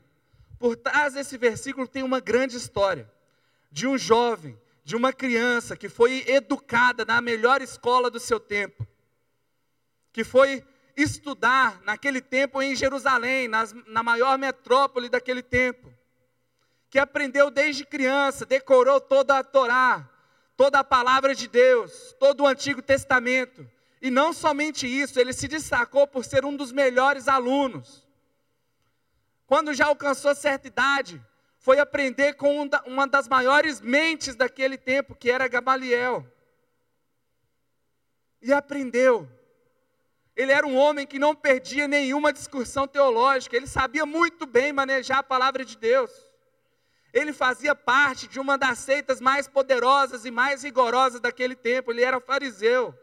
Por 0.57 0.77
trás 0.77 1.15
desse 1.15 1.37
versículo 1.37 1.85
tem 1.87 2.01
uma 2.01 2.21
grande 2.21 2.55
história 2.55 3.11
de 3.69 3.85
um 3.85 3.97
jovem, 3.97 4.57
de 4.83 4.95
uma 4.95 5.11
criança 5.11 5.75
que 5.75 5.89
foi 5.89 6.23
educada 6.27 7.03
na 7.03 7.19
melhor 7.19 7.61
escola 7.61 8.09
do 8.09 8.19
seu 8.19 8.39
tempo, 8.39 8.87
que 10.13 10.23
foi 10.23 10.63
estudar 11.01 11.81
naquele 11.83 12.21
tempo 12.21 12.61
em 12.61 12.75
Jerusalém, 12.75 13.47
nas, 13.47 13.73
na 13.87 14.03
maior 14.03 14.37
metrópole 14.37 15.09
daquele 15.09 15.41
tempo, 15.41 15.93
que 16.89 16.99
aprendeu 16.99 17.49
desde 17.49 17.85
criança, 17.85 18.45
decorou 18.45 18.99
toda 18.99 19.37
a 19.37 19.43
Torá, 19.43 20.09
toda 20.57 20.79
a 20.79 20.83
palavra 20.83 21.33
de 21.33 21.47
Deus, 21.47 22.15
todo 22.19 22.41
o 22.41 22.47
Antigo 22.47 22.81
Testamento. 22.81 23.69
E 24.01 24.11
não 24.11 24.33
somente 24.33 24.87
isso, 24.87 25.19
ele 25.19 25.31
se 25.31 25.47
destacou 25.47 26.07
por 26.07 26.25
ser 26.25 26.43
um 26.43 26.55
dos 26.55 26.71
melhores 26.71 27.27
alunos. 27.27 28.05
Quando 29.45 29.73
já 29.73 29.85
alcançou 29.85 30.33
certa 30.33 30.67
idade, 30.67 31.21
foi 31.57 31.79
aprender 31.79 32.33
com 32.33 32.67
uma 32.85 33.07
das 33.07 33.27
maiores 33.27 33.79
mentes 33.79 34.35
daquele 34.35 34.77
tempo, 34.77 35.15
que 35.15 35.29
era 35.29 35.47
Gamaliel. 35.47 36.25
E 38.41 38.51
aprendeu 38.51 39.29
ele 40.41 40.51
era 40.51 40.65
um 40.65 40.75
homem 40.75 41.05
que 41.05 41.19
não 41.19 41.35
perdia 41.35 41.87
nenhuma 41.87 42.33
discussão 42.33 42.87
teológica, 42.87 43.55
ele 43.55 43.67
sabia 43.67 44.07
muito 44.07 44.47
bem 44.47 44.73
manejar 44.73 45.19
a 45.19 45.23
palavra 45.23 45.63
de 45.63 45.77
Deus. 45.77 46.09
Ele 47.13 47.31
fazia 47.31 47.75
parte 47.75 48.27
de 48.27 48.39
uma 48.39 48.57
das 48.57 48.79
seitas 48.79 49.21
mais 49.21 49.47
poderosas 49.47 50.25
e 50.25 50.31
mais 50.31 50.63
rigorosas 50.63 51.21
daquele 51.21 51.55
tempo, 51.55 51.91
ele 51.91 52.01
era 52.01 52.19
fariseu. 52.19 52.97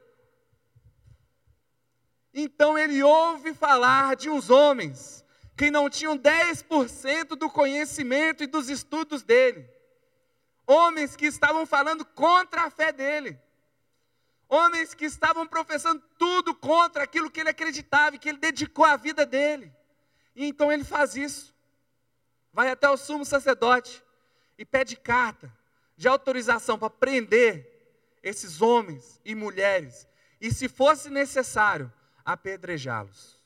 Então 2.35 2.77
ele 2.77 3.03
ouve 3.05 3.55
falar 3.55 4.16
de 4.16 4.29
uns 4.29 4.51
homens 4.51 5.24
que 5.57 5.70
não 5.70 5.88
tinham 5.88 6.18
10% 6.18 7.37
do 7.37 7.48
conhecimento 7.48 8.42
e 8.42 8.48
dos 8.48 8.68
estudos 8.68 9.22
dele. 9.22 9.68
Homens 10.66 11.14
que 11.14 11.27
estavam 11.27 11.64
falando 11.64 12.05
contra 12.05 12.62
a 12.62 12.70
fé 12.70 12.90
dele. 12.90 13.38
Homens 14.48 14.94
que 14.94 15.04
estavam 15.04 15.46
professando 15.46 16.02
tudo 16.18 16.54
contra 16.54 17.04
aquilo 17.04 17.30
que 17.30 17.40
ele 17.40 17.50
acreditava 17.50 18.16
e 18.16 18.18
que 18.18 18.28
ele 18.28 18.38
dedicou 18.38 18.84
a 18.84 18.96
vida 18.96 19.26
dele. 19.26 19.72
E 20.34 20.46
então 20.46 20.72
ele 20.72 20.84
faz 20.84 21.16
isso. 21.16 21.54
Vai 22.52 22.70
até 22.70 22.88
o 22.88 22.96
sumo 22.96 23.24
sacerdote 23.24 24.02
e 24.56 24.64
pede 24.64 24.96
carta 24.96 25.52
de 25.96 26.08
autorização 26.08 26.78
para 26.78 26.88
prender 26.88 27.68
esses 28.22 28.62
homens 28.62 29.20
e 29.24 29.34
mulheres. 29.34 30.08
E 30.40 30.50
se 30.52 30.68
fosse 30.68 31.11
necessário, 31.11 31.92
apedrejá-los. 32.24 33.38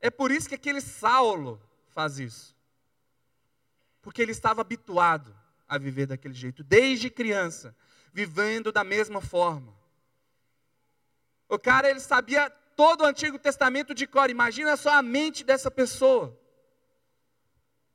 É 0.00 0.10
por 0.10 0.30
isso 0.30 0.48
que 0.48 0.54
aquele 0.54 0.80
Saulo 0.80 1.60
faz 1.88 2.18
isso. 2.18 2.56
Porque 4.02 4.20
ele 4.20 4.32
estava 4.32 4.60
habituado 4.60 5.36
a 5.68 5.78
viver 5.78 6.06
daquele 6.06 6.34
jeito, 6.34 6.62
desde 6.64 7.10
criança 7.10 7.76
vivendo 8.16 8.72
da 8.72 8.82
mesma 8.82 9.20
forma. 9.20 9.76
O 11.50 11.58
cara, 11.58 11.90
ele 11.90 12.00
sabia 12.00 12.48
todo 12.74 13.02
o 13.02 13.04
Antigo 13.04 13.38
Testamento 13.38 13.92
de 13.92 14.06
cor. 14.06 14.30
Imagina 14.30 14.74
só 14.74 14.94
a 14.94 15.02
mente 15.02 15.44
dessa 15.44 15.70
pessoa. 15.70 16.34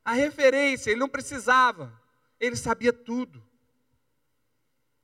A 0.05 0.13
referência, 0.13 0.91
ele 0.91 0.99
não 0.99 1.09
precisava. 1.09 1.91
Ele 2.39 2.55
sabia 2.55 2.93
tudo. 2.93 3.43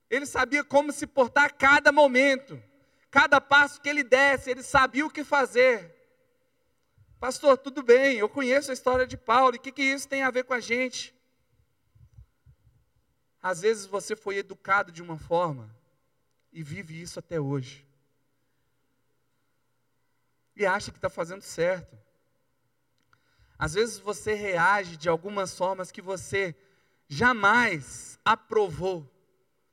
Ele 0.08 0.28
sabia 0.28 0.64
como 0.64 0.92
se 0.92 1.08
portar 1.08 1.46
a 1.46 1.50
cada 1.50 1.92
momento. 1.92 2.62
Cada 3.10 3.42
passo 3.42 3.82
que 3.82 3.90
ele 3.90 4.04
desse, 4.04 4.52
ele 4.52 4.62
sabia 4.62 5.04
o 5.04 5.10
que 5.10 5.24
fazer. 5.24 5.96
Pastor, 7.20 7.58
tudo 7.58 7.82
bem, 7.82 8.20
eu 8.20 8.30
conheço 8.30 8.70
a 8.70 8.74
história 8.76 9.08
de 9.08 9.18
Paulo, 9.18 9.56
e 9.56 9.58
o 9.58 9.62
que, 9.62 9.72
que 9.72 9.82
isso 9.82 10.08
tem 10.08 10.22
a 10.22 10.30
ver 10.30 10.44
com 10.44 10.54
a 10.54 10.60
gente? 10.60 11.17
Às 13.42 13.62
vezes 13.62 13.86
você 13.86 14.16
foi 14.16 14.38
educado 14.38 14.92
de 14.92 15.02
uma 15.02 15.18
forma 15.18 15.74
e 16.52 16.64
vive 16.64 17.00
isso 17.00 17.20
até 17.20 17.40
hoje. 17.40 17.86
E 20.56 20.66
acha 20.66 20.92
que 20.92 20.98
está 20.98 21.10
fazendo 21.10 21.42
certo. 21.42 21.98
Às 23.60 23.74
vezes 23.74 24.00
você 24.00 24.34
reage 24.34 24.98
de 24.98 25.08
algumas 25.08 25.56
formas 25.56 25.92
que 25.92 26.02
você 26.02 26.56
jamais 27.08 28.20
aprovou 28.26 29.10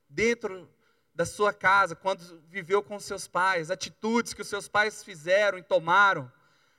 dentro 0.09 0.69
da 1.13 1.25
sua 1.25 1.53
casa, 1.53 1.95
quando 1.95 2.41
viveu 2.49 2.83
com 2.83 2.99
seus 2.99 3.27
pais, 3.27 3.71
atitudes 3.71 4.33
que 4.33 4.41
os 4.41 4.47
seus 4.47 4.67
pais 4.67 5.03
fizeram 5.03 5.57
e 5.57 5.63
tomaram, 5.63 6.31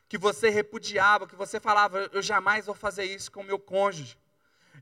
que 0.09 0.19
você 0.19 0.51
repudiava, 0.51 1.27
que 1.27 1.35
você 1.35 1.59
falava, 1.59 1.99
eu 2.13 2.23
jamais 2.23 2.67
vou 2.67 2.75
fazer 2.75 3.05
isso 3.05 3.33
com 3.33 3.43
meu 3.43 3.59
cônjuge 3.59 4.17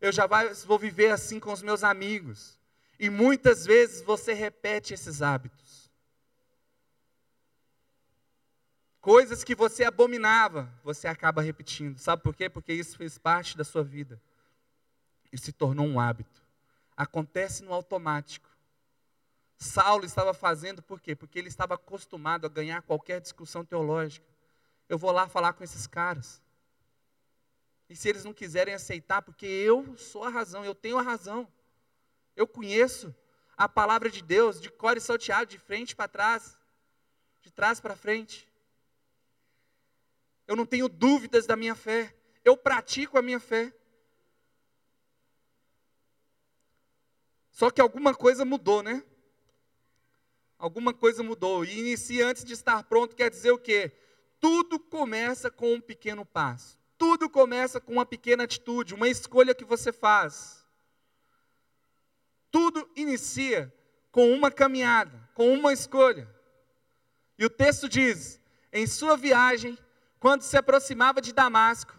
eu 0.00 0.12
já 0.12 0.26
vou 0.66 0.78
viver 0.78 1.11
assim 1.11 1.40
com 1.40 1.52
os 1.52 1.62
meus 1.62 1.85
amigos. 1.85 2.59
E 2.98 3.11
muitas 3.11 3.64
vezes 3.64 4.02
você 4.02 4.33
repete 4.33 4.94
esses 4.94 5.22
hábitos. 5.22 5.90
Coisas 9.00 9.44
que 9.44 9.54
você 9.54 9.85
abominava, 9.85 10.72
você 10.83 11.07
acaba 11.07 11.42
repetindo. 11.42 11.98
Sabe 11.98 12.22
por 12.22 12.35
quê? 12.35 12.48
Porque 12.48 12.72
isso 12.72 12.96
fez 12.96 13.18
parte 13.18 13.57
da 13.57 13.64
sua 13.64 13.85
vida. 13.85 14.20
E 15.30 15.37
se 15.37 15.52
tornou 15.52 15.87
um 15.87 16.00
hábito. 16.00 16.42
Acontece 16.96 17.62
no 17.62 17.74
automático. 17.74 18.48
Saulo 19.59 20.04
estava 20.04 20.33
fazendo 20.33 20.83
por 20.83 21.00
quê? 21.00 21.14
Porque 21.14 21.38
ele 21.38 21.48
estava 21.48 21.74
acostumado 21.74 22.46
a 22.46 22.48
ganhar 22.48 22.83
qualquer 22.83 23.20
discussão 23.20 23.64
teológica. 23.64 24.26
Eu 24.88 24.98
vou 24.98 25.11
lá 25.11 25.28
falar 25.28 25.52
com 25.52 25.64
esses 25.64 25.87
caras. 25.87 26.40
E 27.88 27.97
se 27.97 28.09
eles 28.09 28.25
não 28.25 28.33
quiserem 28.33 28.75
aceitar, 28.75 29.23
porque 29.23 29.47
eu 29.47 29.97
sou 29.97 30.25
a 30.25 30.31
razão, 30.31 30.64
eu 30.64 30.75
tenho 30.75 30.99
a 30.99 31.03
razão. 31.03 31.47
Eu 32.35 32.47
conheço 32.47 33.14
a 33.57 33.68
palavra 33.68 34.11
de 34.11 34.23
Deus 34.23 34.61
de 34.61 34.70
cor 34.70 34.97
e 34.97 35.01
salteado, 35.01 35.47
de 35.51 35.59
frente 35.59 35.94
para 35.94 36.09
trás, 36.09 36.57
de 37.42 37.51
trás 37.51 37.81
para 37.81 37.94
frente. 37.94 38.49
Eu 40.47 40.57
não 40.57 40.66
tenho 40.66 40.88
dúvidas 40.88 41.47
da 41.47 41.57
minha 41.57 41.75
fé. 41.75 42.14
Eu 42.44 42.57
pratico 42.57 43.18
a 43.18 43.23
minha 43.23 43.40
fé. 43.40 43.73
Só 47.51 47.70
que 47.70 47.81
alguma 47.81 48.14
coisa 48.14 48.44
mudou, 48.44 48.83
né? 48.83 49.03
Alguma 50.59 50.92
coisa 50.92 51.23
mudou. 51.23 51.64
E 51.64 51.79
inicia 51.79 52.27
antes 52.27 52.44
de 52.44 52.53
estar 52.53 52.83
pronto 52.85 53.14
quer 53.14 53.31
dizer 53.31 53.53
o 53.53 53.59
quê? 53.59 53.92
Tudo 54.40 54.79
começa 54.79 55.51
com 55.51 55.75
um 55.75 55.81
pequeno 55.81 56.27
passo. 56.27 56.79
Tudo 56.96 57.28
começa 57.28 57.80
com 57.80 57.92
uma 57.92 58.07
pequena 58.07 58.44
atitude, 58.44 58.94
uma 58.94 59.09
escolha 59.09 59.54
que 59.54 59.64
você 59.64 59.92
faz. 59.92 60.64
Tudo 62.50 62.88
inicia 62.94 63.72
com 64.12 64.33
uma 64.33 64.50
caminhada, 64.50 65.28
com 65.35 65.52
uma 65.52 65.72
escolha. 65.72 66.28
E 67.38 67.44
o 67.44 67.50
texto 67.50 67.88
diz: 67.88 68.40
em 68.72 68.87
sua 68.87 69.16
viagem, 69.16 69.76
quando 70.20 70.42
se 70.42 70.57
aproximava 70.57 71.20
de 71.20 71.33
Damasco, 71.33 71.94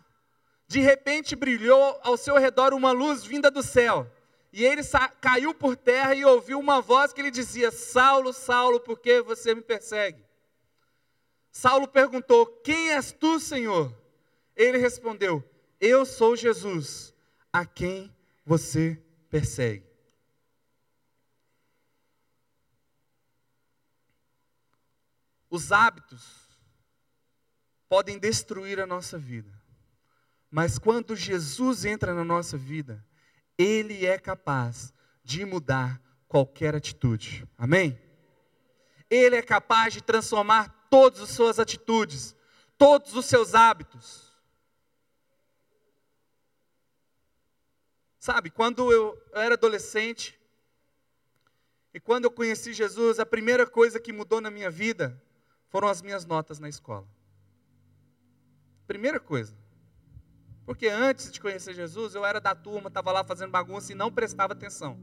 de 0.68 0.80
repente 0.80 1.36
brilhou 1.36 2.00
ao 2.02 2.18
seu 2.18 2.38
redor 2.38 2.74
uma 2.74 2.92
luz 2.92 3.24
vinda 3.24 3.52
do 3.52 3.62
céu. 3.62 4.10
E 4.52 4.64
ele 4.64 4.82
caiu 5.20 5.54
por 5.54 5.76
terra 5.76 6.16
e 6.16 6.24
ouviu 6.24 6.58
uma 6.58 6.80
voz 6.82 7.12
que 7.12 7.22
lhe 7.22 7.32
dizia: 7.32 7.70
Saulo, 7.70 8.32
Saulo, 8.32 8.80
por 8.80 8.98
que 8.98 9.22
você 9.22 9.54
me 9.54 9.62
persegue? 9.62 10.26
Saulo 11.52 11.88
perguntou: 11.88 12.46
Quem 12.64 12.92
és 12.92 13.12
tu, 13.12 13.40
Senhor? 13.40 13.94
Ele 14.56 14.78
respondeu: 14.78 15.44
Eu 15.80 16.06
sou 16.06 16.36
Jesus, 16.36 17.14
a 17.52 17.66
quem 17.66 18.16
você 18.46 19.02
persegue. 19.30 19.86
Os 25.50 25.72
hábitos 25.72 26.46
podem 27.88 28.20
destruir 28.20 28.80
a 28.80 28.86
nossa 28.86 29.18
vida, 29.18 29.52
mas 30.50 30.78
quando 30.78 31.16
Jesus 31.16 31.86
entra 31.86 32.14
na 32.14 32.26
nossa 32.26 32.58
vida, 32.58 33.06
ele 33.58 34.06
é 34.06 34.18
capaz 34.18 34.94
de 35.24 35.46
mudar 35.46 36.02
qualquer 36.28 36.76
atitude. 36.76 37.48
Amém? 37.58 38.00
Ele 39.10 39.36
é 39.36 39.42
capaz 39.42 39.94
de 39.94 40.02
transformar 40.02 40.88
todas 40.90 41.22
as 41.22 41.30
suas 41.30 41.60
atitudes, 41.60 42.36
todos 42.78 43.16
os 43.16 43.26
seus 43.26 43.56
hábitos. 43.56 44.25
Sabe, 48.26 48.50
quando 48.50 48.92
eu, 48.92 49.16
era 49.34 49.54
adolescente 49.54 50.36
e 51.94 52.00
quando 52.00 52.26
eu 52.26 52.32
conheci 52.32 52.74
Jesus, 52.74 53.20
a 53.20 53.26
primeira 53.26 53.68
coisa 53.68 54.00
que 54.00 54.12
mudou 54.12 54.42
na 54.42 54.50
minha 54.50 54.72
vida 54.72 55.22
foram 55.70 55.88
as 55.88 56.02
minhas 56.02 56.26
notas 56.26 56.58
na 56.58 56.68
escola. 56.68 57.08
Primeira 58.88 59.20
coisa. 59.20 59.56
Porque 60.66 60.88
antes 60.88 61.32
de 61.32 61.40
conhecer 61.40 61.76
Jesus, 61.76 62.16
eu 62.16 62.26
era 62.26 62.42
da 62.42 62.56
turma, 62.56 62.88
estava 62.88 63.12
lá 63.12 63.24
fazendo 63.24 63.52
bagunça 63.52 63.92
e 63.92 63.96
não 63.96 64.12
prestava 64.12 64.54
atenção 64.54 65.00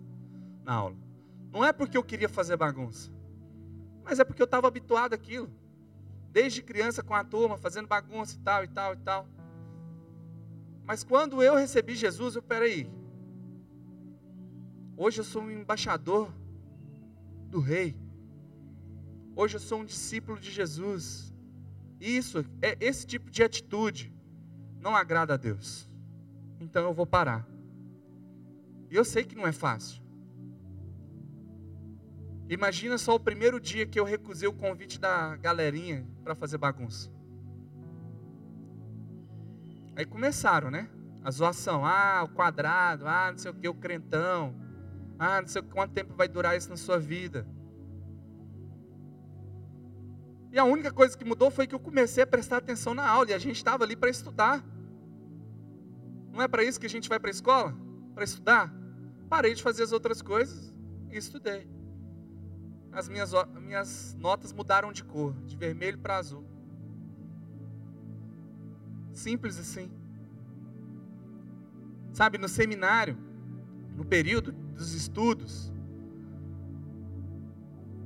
na 0.65 0.75
aula. 0.75 0.97
Não 1.53 1.65
é 1.65 1.73
porque 1.73 1.97
eu 1.97 2.03
queria 2.03 2.29
fazer 2.29 2.57
bagunça, 2.57 3.09
mas 4.03 4.19
é 4.19 4.25
porque 4.25 4.43
eu 4.43 4.47
estava 4.47 4.67
habituado 4.67 5.15
àquilo. 5.15 5.49
Desde 6.33 6.61
criança 6.61 7.05
com 7.05 7.15
a 7.15 7.23
turma, 7.23 7.57
fazendo 7.57 7.87
bagunça 7.87 8.35
e 8.35 8.41
tal, 8.41 8.65
e 8.65 8.69
tal, 8.69 8.95
e 8.95 8.97
tal. 8.97 9.29
Mas 10.85 11.05
quando 11.05 11.41
eu 11.41 11.55
recebi 11.55 11.95
Jesus, 11.95 12.35
eu, 12.35 12.43
peraí. 12.43 12.91
Hoje 14.97 15.21
eu 15.21 15.25
sou 15.25 15.43
um 15.43 15.51
embaixador 15.51 16.31
do 17.49 17.61
Rei. 17.61 17.97
Hoje 19.35 19.57
eu 19.57 19.61
sou 19.61 19.81
um 19.81 19.85
discípulo 19.85 20.39
de 20.39 20.51
Jesus. 20.51 21.33
Isso, 21.99 22.45
é 22.61 22.77
esse 22.81 23.07
tipo 23.07 23.31
de 23.31 23.43
atitude 23.43 24.13
não 24.81 24.95
agrada 24.95 25.35
a 25.35 25.37
Deus. 25.37 25.89
Então 26.61 26.85
eu 26.85 26.93
vou 26.93 27.07
parar. 27.07 27.47
E 28.91 28.95
eu 28.95 29.05
sei 29.05 29.25
que 29.25 29.35
não 29.35 29.47
é 29.47 29.53
fácil. 29.53 30.03
Imagina 32.49 32.99
só 32.99 33.15
o 33.15 33.21
primeiro 33.21 33.59
dia 33.59 33.87
que 33.87 33.99
eu 33.99 34.05
recusei 34.05 34.47
o 34.47 34.53
convite 34.53 35.01
da 35.01 35.37
galerinha 35.37 36.07
para 36.23 36.35
fazer 36.35 36.59
bagunça. 36.59 37.11
Aí 39.97 40.05
começaram, 40.05 40.71
né? 40.71 40.91
A 41.25 41.31
zoação. 41.31 41.87
Ah, 41.87 42.23
o 42.25 42.29
quadrado. 42.29 43.07
Ah, 43.07 43.31
não 43.31 43.39
sei 43.39 43.51
o 43.51 43.55
que, 43.55 43.69
o 43.69 43.75
crentão. 43.75 44.62
Ah, 45.25 45.41
não 45.41 45.47
sei 45.47 45.63
quanto 45.63 45.93
tempo 45.93 46.13
vai 46.15 46.27
durar 46.27 46.57
isso 46.57 46.69
na 46.69 46.77
sua 46.77 46.99
vida. 46.99 47.47
E 50.51 50.59
a 50.59 50.65
única 50.65 50.91
coisa 50.91 51.17
que 51.17 51.25
mudou 51.25 51.49
foi 51.49 51.65
que 51.65 51.77
eu 51.77 51.79
comecei 51.79 52.25
a 52.25 52.27
prestar 52.27 52.57
atenção 52.57 52.93
na 52.93 53.09
aula 53.09 53.31
e 53.31 53.33
a 53.33 53.39
gente 53.39 53.55
estava 53.55 53.85
ali 53.85 53.95
para 53.95 54.11
estudar. 54.11 54.65
Não 56.33 56.43
é 56.43 56.49
para 56.49 56.65
isso 56.65 56.81
que 56.81 56.87
a 56.87 56.91
gente 56.91 57.09
vai 57.09 57.21
para 57.21 57.31
a 57.31 57.37
escola? 57.39 57.73
Para 58.17 58.25
estudar? 58.25 58.75
Parei 59.31 59.55
de 59.55 59.63
fazer 59.63 59.85
as 59.85 59.93
outras 59.93 60.21
coisas 60.21 60.75
e 61.09 61.17
estudei. 61.17 61.69
As 62.91 63.09
minhas, 63.09 63.31
minhas 63.61 64.17
notas 64.19 64.53
mudaram 64.53 64.93
de 64.93 65.05
cor, 65.05 65.35
de 65.45 65.57
vermelho 65.57 65.99
para 65.99 66.17
azul. 66.17 66.45
Simples 69.13 69.57
assim. 69.57 69.89
Sabe, 72.13 72.39
no 72.39 72.49
seminário, 72.49 73.17
no 74.03 74.09
período 74.09 74.53
dos 74.53 74.95
estudos, 74.95 75.73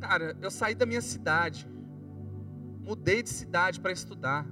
cara, 0.01 0.37
eu 0.41 0.51
saí 0.51 0.75
da 0.75 0.87
minha 0.87 1.01
cidade 1.01 1.69
mudei 2.87 3.21
de 3.21 3.31
cidade 3.31 3.81
para 3.81 3.91
estudar. 3.91 4.47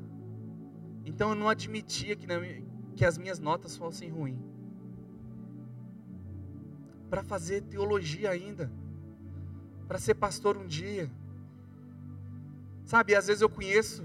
Então 1.04 1.30
eu 1.30 1.34
não 1.36 1.48
admitia 1.48 2.16
que, 2.16 2.26
que 2.96 3.04
as 3.04 3.16
minhas 3.16 3.38
notas 3.38 3.76
fossem 3.76 4.10
ruins. 4.10 4.40
Para 7.08 7.22
fazer 7.22 7.62
teologia 7.62 8.30
ainda. 8.30 8.72
Para 9.86 9.98
ser 9.98 10.14
pastor 10.14 10.56
um 10.56 10.66
dia. 10.66 11.08
Sabe, 12.84 13.14
às 13.14 13.28
vezes 13.28 13.40
eu 13.40 13.48
conheço 13.48 14.04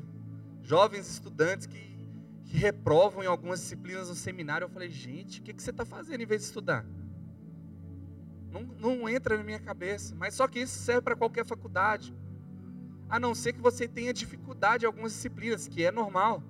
jovens 0.61 1.09
estudantes 1.09 1.65
que, 1.65 1.79
que 2.45 2.55
reprovam 2.55 3.23
em 3.23 3.27
algumas 3.27 3.61
disciplinas 3.61 4.09
no 4.09 4.15
seminário. 4.15 4.65
Eu 4.65 4.69
falei, 4.69 4.91
gente, 4.91 5.39
o 5.39 5.43
que, 5.43 5.53
que 5.55 5.63
você 5.63 5.71
está 5.71 5.85
fazendo 5.85 6.21
em 6.21 6.27
vez 6.27 6.41
de 6.41 6.47
estudar? 6.47 6.85
Não, 8.51 8.63
não 8.63 9.09
entra 9.09 9.37
na 9.37 9.43
minha 9.43 9.59
cabeça. 9.59 10.15
Mas 10.15 10.33
só 10.33 10.47
que 10.47 10.59
isso 10.59 10.79
serve 10.79 11.01
para 11.01 11.15
qualquer 11.15 11.45
faculdade 11.45 12.13
a 13.09 13.19
não 13.19 13.33
ser 13.33 13.53
que 13.53 13.61
você 13.61 13.87
tenha 13.87 14.13
dificuldade 14.13 14.85
em 14.85 14.87
algumas 14.87 15.13
disciplinas, 15.13 15.67
que 15.67 15.83
é 15.83 15.91
normal. 15.91 16.43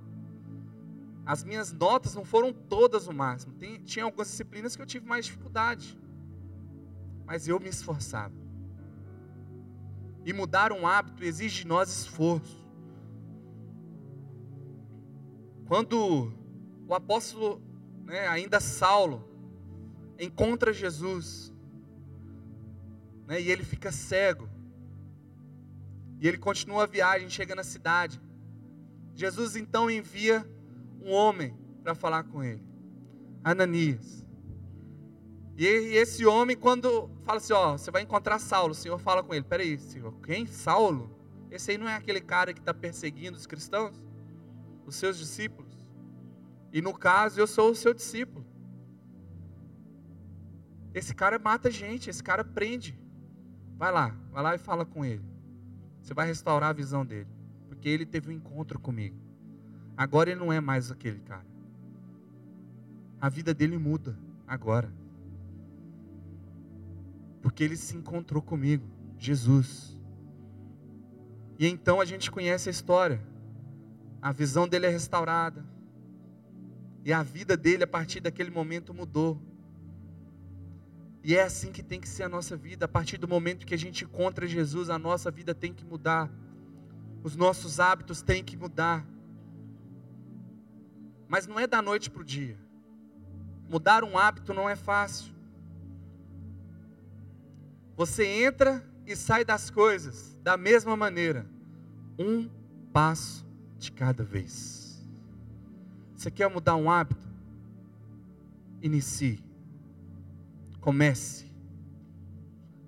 As 1.25 1.43
minhas 1.43 1.71
notas 1.71 2.15
não 2.15 2.25
foram 2.25 2.51
todas 2.51 3.07
o 3.07 3.13
máximo. 3.13 3.53
Tem, 3.53 3.81
tinha 3.83 4.03
algumas 4.03 4.27
disciplinas 4.27 4.75
que 4.75 4.81
eu 4.81 4.85
tive 4.85 5.05
mais 5.05 5.25
dificuldade. 5.25 5.97
Mas 7.25 7.47
eu 7.47 7.59
me 7.59 7.69
esforçava. 7.69 8.33
E 10.25 10.33
mudar 10.33 10.73
um 10.73 10.85
hábito 10.85 11.23
exige 11.23 11.61
de 11.61 11.67
nós 11.67 11.89
esforço. 11.89 12.59
Quando 15.65 16.33
o 16.87 16.93
apóstolo, 16.93 17.61
né, 18.03 18.27
ainda 18.27 18.59
Saulo, 18.59 19.23
encontra 20.19 20.73
Jesus, 20.73 21.53
né, 23.29 23.39
e 23.39 23.51
ele 23.51 23.63
fica 23.63 23.91
cego, 23.91 24.49
e 26.19 26.27
ele 26.27 26.39
continua 26.39 26.83
a 26.83 26.87
viagem, 26.87 27.29
chega 27.29 27.53
na 27.53 27.63
cidade. 27.63 28.19
Jesus 29.13 29.55
então 29.55 29.89
envia 29.89 30.43
um 30.99 31.11
homem 31.11 31.55
para 31.83 31.93
falar 31.93 32.23
com 32.23 32.43
ele, 32.43 32.63
Ananias. 33.43 34.25
E 35.55 35.65
esse 35.65 36.25
homem, 36.25 36.57
quando 36.57 37.09
fala 37.23 37.37
assim: 37.37 37.53
Ó, 37.53 37.77
você 37.77 37.91
vai 37.91 38.01
encontrar 38.01 38.39
Saulo, 38.39 38.71
o 38.71 38.75
Senhor 38.75 38.97
fala 38.97 39.21
com 39.21 39.33
ele: 39.33 39.45
Peraí, 39.45 39.77
Senhor, 39.77 40.11
quem? 40.21 40.47
Saulo? 40.47 41.15
Esse 41.51 41.71
aí 41.71 41.77
não 41.77 41.87
é 41.87 41.95
aquele 41.95 42.21
cara 42.21 42.53
que 42.53 42.59
está 42.59 42.73
perseguindo 42.73 43.37
os 43.37 43.45
cristãos? 43.45 44.01
Os 44.85 44.95
seus 44.95 45.17
discípulos? 45.17 45.87
E 46.73 46.81
no 46.81 46.93
caso, 46.93 47.39
eu 47.39 47.47
sou 47.47 47.71
o 47.71 47.75
seu 47.75 47.93
discípulo. 47.93 48.45
Esse 50.93 51.13
cara 51.13 51.37
mata 51.37 51.69
gente, 51.69 52.09
esse 52.09 52.23
cara 52.23 52.43
prende. 52.43 52.97
Vai 53.79 53.93
lá, 53.93 54.13
vai 54.29 54.43
lá 54.43 54.55
e 54.55 54.57
fala 54.57 54.85
com 54.85 55.05
ele. 55.05 55.23
Você 56.01 56.13
vai 56.13 56.27
restaurar 56.27 56.71
a 56.71 56.73
visão 56.73 57.05
dele. 57.05 57.29
Porque 57.69 57.87
ele 57.87 58.05
teve 58.05 58.27
um 58.29 58.33
encontro 58.33 58.77
comigo. 58.77 59.15
Agora 59.95 60.29
ele 60.29 60.39
não 60.41 60.51
é 60.51 60.59
mais 60.59 60.91
aquele 60.91 61.19
cara. 61.19 61.45
A 63.21 63.29
vida 63.29 63.53
dele 63.53 63.77
muda 63.77 64.19
agora. 64.45 64.91
Porque 67.41 67.63
ele 67.63 67.77
se 67.77 67.95
encontrou 67.95 68.41
comigo, 68.41 68.85
Jesus. 69.17 69.97
E 71.57 71.65
então 71.65 72.01
a 72.01 72.05
gente 72.05 72.29
conhece 72.29 72.67
a 72.67 72.71
história. 72.71 73.25
A 74.21 74.33
visão 74.33 74.67
dele 74.67 74.87
é 74.87 74.89
restaurada. 74.89 75.65
E 77.05 77.13
a 77.13 77.23
vida 77.23 77.55
dele 77.55 77.85
a 77.85 77.87
partir 77.87 78.19
daquele 78.19 78.51
momento 78.51 78.93
mudou. 78.93 79.41
E 81.23 81.35
é 81.35 81.43
assim 81.43 81.71
que 81.71 81.83
tem 81.83 81.99
que 81.99 82.07
ser 82.07 82.23
a 82.23 82.29
nossa 82.29 82.55
vida. 82.55 82.85
A 82.85 82.87
partir 82.87 83.17
do 83.17 83.27
momento 83.27 83.65
que 83.65 83.73
a 83.73 83.77
gente 83.77 84.03
encontra 84.03 84.47
Jesus, 84.47 84.89
a 84.89 84.97
nossa 84.97 85.29
vida 85.29 85.53
tem 85.53 85.73
que 85.73 85.85
mudar. 85.85 86.31
Os 87.23 87.35
nossos 87.35 87.79
hábitos 87.79 88.21
têm 88.21 88.43
que 88.43 88.55
mudar. 88.55 89.05
Mas 91.27 91.45
não 91.45 91.59
é 91.59 91.67
da 91.67 91.81
noite 91.81 92.09
para 92.09 92.21
o 92.21 92.25
dia. 92.25 92.57
Mudar 93.69 94.03
um 94.03 94.17
hábito 94.17 94.53
não 94.53 94.69
é 94.69 94.75
fácil. 94.75 95.33
Você 97.95 98.25
entra 98.25 98.83
e 99.05 99.15
sai 99.15 99.43
das 99.43 99.69
coisas 99.69 100.37
da 100.41 100.55
mesma 100.55 100.95
maneira, 100.95 101.45
um 102.17 102.49
passo 102.93 103.45
de 103.77 103.91
cada 103.91 104.23
vez. 104.23 105.05
Você 106.15 106.31
quer 106.31 106.49
mudar 106.49 106.75
um 106.75 106.89
hábito? 106.89 107.27
Inicie. 108.81 109.43
Comece. 110.79 111.45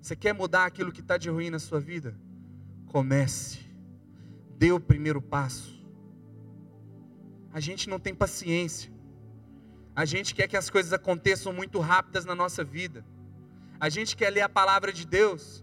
Você 0.00 0.16
quer 0.16 0.32
mudar 0.32 0.64
aquilo 0.64 0.90
que 0.90 1.00
está 1.00 1.16
de 1.16 1.30
ruim 1.30 1.50
na 1.50 1.58
sua 1.58 1.78
vida? 1.78 2.16
Comece. 2.86 3.60
Dê 4.58 4.72
o 4.72 4.80
primeiro 4.80 5.20
passo. 5.20 5.80
A 7.52 7.60
gente 7.60 7.88
não 7.88 7.98
tem 7.98 8.14
paciência. 8.14 8.90
A 9.94 10.04
gente 10.04 10.34
quer 10.34 10.48
que 10.48 10.56
as 10.56 10.70
coisas 10.70 10.92
aconteçam 10.92 11.52
muito 11.52 11.78
rápidas 11.78 12.24
na 12.24 12.34
nossa 12.34 12.64
vida. 12.64 13.04
A 13.78 13.88
gente 13.88 14.16
quer 14.16 14.30
ler 14.30 14.40
a 14.40 14.48
palavra 14.48 14.92
de 14.92 15.06
Deus 15.06 15.62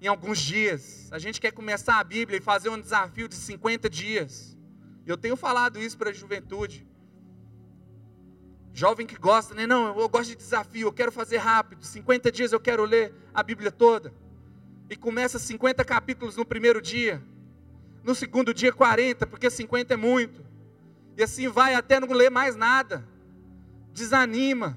em 0.00 0.08
alguns 0.08 0.38
dias. 0.40 1.08
A 1.12 1.18
gente 1.18 1.40
quer 1.40 1.52
começar 1.52 2.00
a 2.00 2.04
Bíblia 2.04 2.38
e 2.38 2.42
fazer 2.42 2.68
um 2.68 2.80
desafio 2.80 3.28
de 3.28 3.36
50 3.36 3.88
dias. 3.88 4.58
Eu 5.06 5.16
tenho 5.16 5.36
falado 5.36 5.78
isso 5.78 5.96
para 5.96 6.10
a 6.10 6.12
juventude. 6.12 6.86
Jovem 8.76 9.06
que 9.06 9.16
gosta, 9.16 9.54
né? 9.54 9.68
Não, 9.68 9.96
eu 9.96 10.08
gosto 10.08 10.30
de 10.30 10.34
desafio, 10.34 10.88
eu 10.88 10.92
quero 10.92 11.12
fazer 11.12 11.36
rápido. 11.36 11.84
50 11.84 12.32
dias 12.32 12.52
eu 12.52 12.58
quero 12.58 12.84
ler 12.84 13.14
a 13.32 13.40
Bíblia 13.40 13.70
toda. 13.70 14.12
E 14.90 14.96
começa 14.96 15.38
50 15.38 15.84
capítulos 15.84 16.36
no 16.36 16.44
primeiro 16.44 16.82
dia. 16.82 17.22
No 18.02 18.16
segundo 18.16 18.52
dia, 18.52 18.72
40, 18.72 19.28
porque 19.28 19.48
50 19.48 19.94
é 19.94 19.96
muito. 19.96 20.44
E 21.16 21.22
assim 21.22 21.46
vai 21.46 21.74
até 21.74 22.00
não 22.00 22.08
ler 22.08 22.32
mais 22.32 22.56
nada. 22.56 23.06
Desanima. 23.92 24.76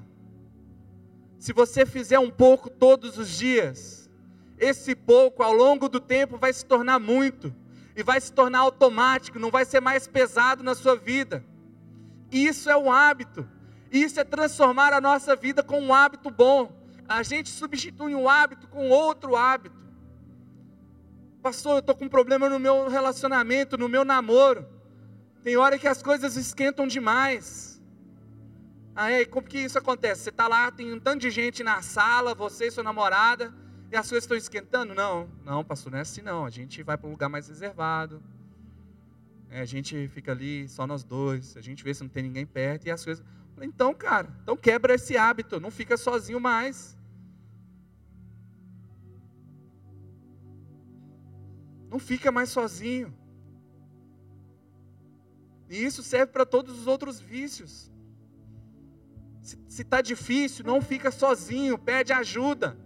Se 1.36 1.52
você 1.52 1.84
fizer 1.84 2.20
um 2.20 2.30
pouco 2.30 2.70
todos 2.70 3.18
os 3.18 3.28
dias, 3.28 4.08
esse 4.60 4.94
pouco 4.94 5.42
ao 5.42 5.52
longo 5.52 5.88
do 5.88 5.98
tempo 5.98 6.38
vai 6.38 6.52
se 6.52 6.64
tornar 6.64 7.00
muito. 7.00 7.52
E 7.96 8.02
vai 8.04 8.20
se 8.20 8.32
tornar 8.32 8.60
automático, 8.60 9.40
não 9.40 9.50
vai 9.50 9.64
ser 9.64 9.80
mais 9.80 10.06
pesado 10.06 10.62
na 10.62 10.76
sua 10.76 10.94
vida. 10.94 11.44
Isso 12.30 12.70
é 12.70 12.76
um 12.76 12.92
hábito. 12.92 13.57
Isso 13.90 14.20
é 14.20 14.24
transformar 14.24 14.92
a 14.92 15.00
nossa 15.00 15.34
vida 15.34 15.62
com 15.62 15.80
um 15.80 15.94
hábito 15.94 16.30
bom. 16.30 16.72
A 17.08 17.22
gente 17.22 17.48
substitui 17.48 18.14
um 18.14 18.28
hábito 18.28 18.68
com 18.68 18.90
outro 18.90 19.34
hábito. 19.34 19.76
Pastor, 21.42 21.76
eu 21.76 21.78
estou 21.78 21.94
com 21.94 22.04
um 22.04 22.08
problema 22.08 22.48
no 22.48 22.58
meu 22.58 22.88
relacionamento, 22.88 23.78
no 23.78 23.88
meu 23.88 24.04
namoro. 24.04 24.66
Tem 25.42 25.56
hora 25.56 25.78
que 25.78 25.88
as 25.88 26.02
coisas 26.02 26.36
esquentam 26.36 26.86
demais. 26.86 27.80
Aí, 28.94 29.24
como 29.24 29.46
que 29.46 29.58
isso 29.58 29.78
acontece? 29.78 30.24
Você 30.24 30.30
está 30.30 30.48
lá, 30.48 30.70
tem 30.70 30.92
um 30.92 30.98
tanto 30.98 31.20
de 31.20 31.30
gente 31.30 31.62
na 31.62 31.80
sala, 31.80 32.34
você 32.34 32.66
e 32.66 32.70
sua 32.70 32.82
namorada, 32.82 33.54
e 33.90 33.96
as 33.96 34.08
coisas 34.08 34.24
estão 34.24 34.36
esquentando? 34.36 34.94
Não, 34.94 35.28
não, 35.44 35.64
pastor, 35.64 35.92
não 35.92 35.98
é 35.98 36.02
assim 36.02 36.20
não. 36.20 36.44
A 36.44 36.50
gente 36.50 36.82
vai 36.82 36.98
para 36.98 37.06
um 37.06 37.12
lugar 37.12 37.28
mais 37.28 37.48
reservado. 37.48 38.20
É, 39.50 39.60
a 39.60 39.64
gente 39.64 40.08
fica 40.08 40.32
ali 40.32 40.68
só 40.68 40.86
nós 40.86 41.04
dois, 41.04 41.56
a 41.56 41.60
gente 41.60 41.82
vê 41.82 41.94
se 41.94 42.02
não 42.02 42.10
tem 42.10 42.24
ninguém 42.24 42.44
perto 42.44 42.86
e 42.86 42.90
as 42.90 43.02
coisas. 43.02 43.24
Então, 43.62 43.94
cara, 43.94 44.28
então 44.42 44.56
quebra 44.56 44.94
esse 44.94 45.16
hábito, 45.16 45.60
não 45.60 45.70
fica 45.70 45.96
sozinho 45.96 46.40
mais. 46.40 46.96
Não 51.90 51.98
fica 51.98 52.30
mais 52.30 52.50
sozinho. 52.50 53.16
E 55.68 55.84
isso 55.84 56.02
serve 56.02 56.32
para 56.32 56.46
todos 56.46 56.78
os 56.78 56.86
outros 56.86 57.20
vícios. 57.20 57.90
Se 59.42 59.82
está 59.82 60.00
difícil, 60.02 60.64
não 60.64 60.80
fica 60.82 61.10
sozinho, 61.10 61.78
pede 61.78 62.12
ajuda. 62.12 62.76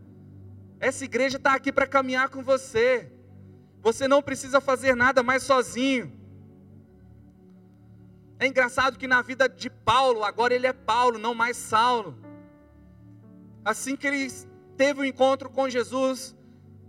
Essa 0.78 1.04
igreja 1.04 1.36
está 1.36 1.54
aqui 1.54 1.72
para 1.72 1.86
caminhar 1.86 2.28
com 2.28 2.42
você. 2.42 3.12
Você 3.80 4.06
não 4.06 4.22
precisa 4.22 4.60
fazer 4.60 4.94
nada 4.94 5.22
mais 5.22 5.42
sozinho. 5.42 6.21
É 8.42 8.46
engraçado 8.48 8.98
que 8.98 9.06
na 9.06 9.22
vida 9.22 9.48
de 9.48 9.70
Paulo, 9.70 10.24
agora 10.24 10.52
ele 10.52 10.66
é 10.66 10.72
Paulo, 10.72 11.16
não 11.16 11.32
mais 11.32 11.56
Saulo. 11.56 12.18
Assim 13.64 13.94
que 13.94 14.04
ele 14.04 14.28
teve 14.76 14.98
o 14.98 15.02
um 15.02 15.04
encontro 15.04 15.48
com 15.48 15.70
Jesus 15.70 16.34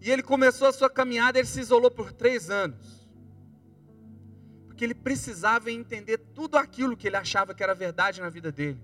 e 0.02 0.10
ele 0.10 0.24
começou 0.24 0.68
a 0.68 0.74
sua 0.74 0.90
caminhada, 0.90 1.38
ele 1.38 1.48
se 1.48 1.60
isolou 1.60 1.92
por 1.92 2.12
três 2.12 2.50
anos. 2.50 3.08
Porque 4.66 4.84
ele 4.84 4.96
precisava 4.96 5.70
entender 5.70 6.18
tudo 6.34 6.58
aquilo 6.58 6.98
que 6.98 7.06
ele 7.06 7.18
achava 7.18 7.54
que 7.54 7.62
era 7.62 7.76
verdade 7.76 8.20
na 8.20 8.30
vida 8.30 8.52
dele. 8.52 8.82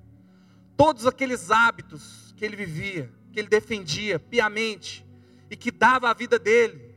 Todos 0.78 1.08
aqueles 1.08 1.50
hábitos 1.50 2.36
que 2.38 2.46
ele 2.46 2.56
vivia, 2.56 3.12
que 3.34 3.40
ele 3.40 3.50
defendia 3.50 4.20
piamente 4.20 5.04
e 5.50 5.58
que 5.58 5.72
dava 5.72 6.08
a 6.08 6.14
vida 6.14 6.38
dele. 6.38 6.96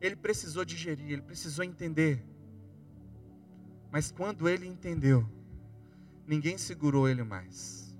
Ele 0.00 0.16
precisou 0.16 0.64
digerir, 0.64 1.12
ele 1.12 1.20
precisou 1.20 1.62
entender. 1.62 2.31
Mas 3.92 4.10
quando 4.10 4.48
ele 4.48 4.66
entendeu, 4.66 5.28
ninguém 6.26 6.56
segurou 6.56 7.06
ele 7.06 7.22
mais. 7.22 7.94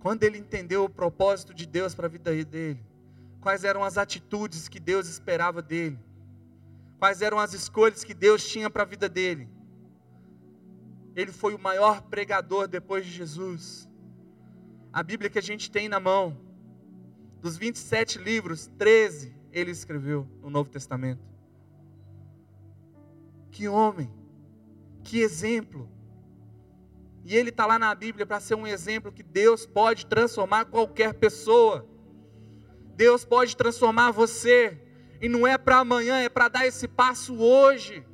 Quando 0.00 0.22
ele 0.22 0.38
entendeu 0.38 0.84
o 0.84 0.88
propósito 0.88 1.52
de 1.52 1.66
Deus 1.66 1.94
para 1.94 2.06
a 2.06 2.08
vida 2.08 2.32
dele, 2.42 2.80
quais 3.38 3.64
eram 3.64 3.84
as 3.84 3.98
atitudes 3.98 4.66
que 4.66 4.80
Deus 4.80 5.06
esperava 5.08 5.60
dele, 5.60 5.98
quais 6.98 7.20
eram 7.20 7.38
as 7.38 7.52
escolhas 7.52 8.02
que 8.02 8.14
Deus 8.14 8.48
tinha 8.48 8.70
para 8.70 8.82
a 8.82 8.86
vida 8.86 9.10
dele, 9.10 9.46
ele 11.14 11.30
foi 11.30 11.54
o 11.54 11.58
maior 11.58 12.00
pregador 12.00 12.66
depois 12.66 13.04
de 13.04 13.12
Jesus. 13.12 13.86
A 14.90 15.02
Bíblia 15.02 15.28
que 15.28 15.38
a 15.38 15.42
gente 15.42 15.70
tem 15.70 15.86
na 15.86 16.00
mão, 16.00 16.34
dos 17.42 17.58
27 17.58 18.18
livros, 18.18 18.68
13 18.78 19.36
ele 19.52 19.70
escreveu 19.70 20.26
no 20.40 20.48
Novo 20.48 20.70
Testamento. 20.70 21.37
Que 23.58 23.66
homem, 23.66 24.08
que 25.02 25.18
exemplo. 25.18 25.90
E 27.24 27.34
ele 27.34 27.48
está 27.50 27.66
lá 27.66 27.76
na 27.76 27.92
Bíblia 27.92 28.24
para 28.24 28.38
ser 28.38 28.54
um 28.54 28.64
exemplo 28.64 29.10
que 29.10 29.24
Deus 29.24 29.66
pode 29.66 30.06
transformar 30.06 30.66
qualquer 30.66 31.14
pessoa. 31.14 31.84
Deus 32.94 33.24
pode 33.24 33.56
transformar 33.56 34.12
você. 34.12 34.80
E 35.20 35.28
não 35.28 35.44
é 35.44 35.58
para 35.58 35.78
amanhã, 35.78 36.20
é 36.20 36.28
para 36.28 36.46
dar 36.46 36.66
esse 36.68 36.86
passo 36.86 37.34
hoje. 37.36 38.06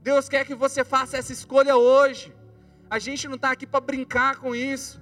Deus 0.00 0.30
quer 0.30 0.46
que 0.46 0.54
você 0.54 0.82
faça 0.82 1.18
essa 1.18 1.34
escolha 1.34 1.76
hoje. 1.76 2.34
A 2.88 2.98
gente 2.98 3.28
não 3.28 3.34
está 3.34 3.50
aqui 3.50 3.66
para 3.66 3.80
brincar 3.80 4.36
com 4.36 4.56
isso. 4.56 4.98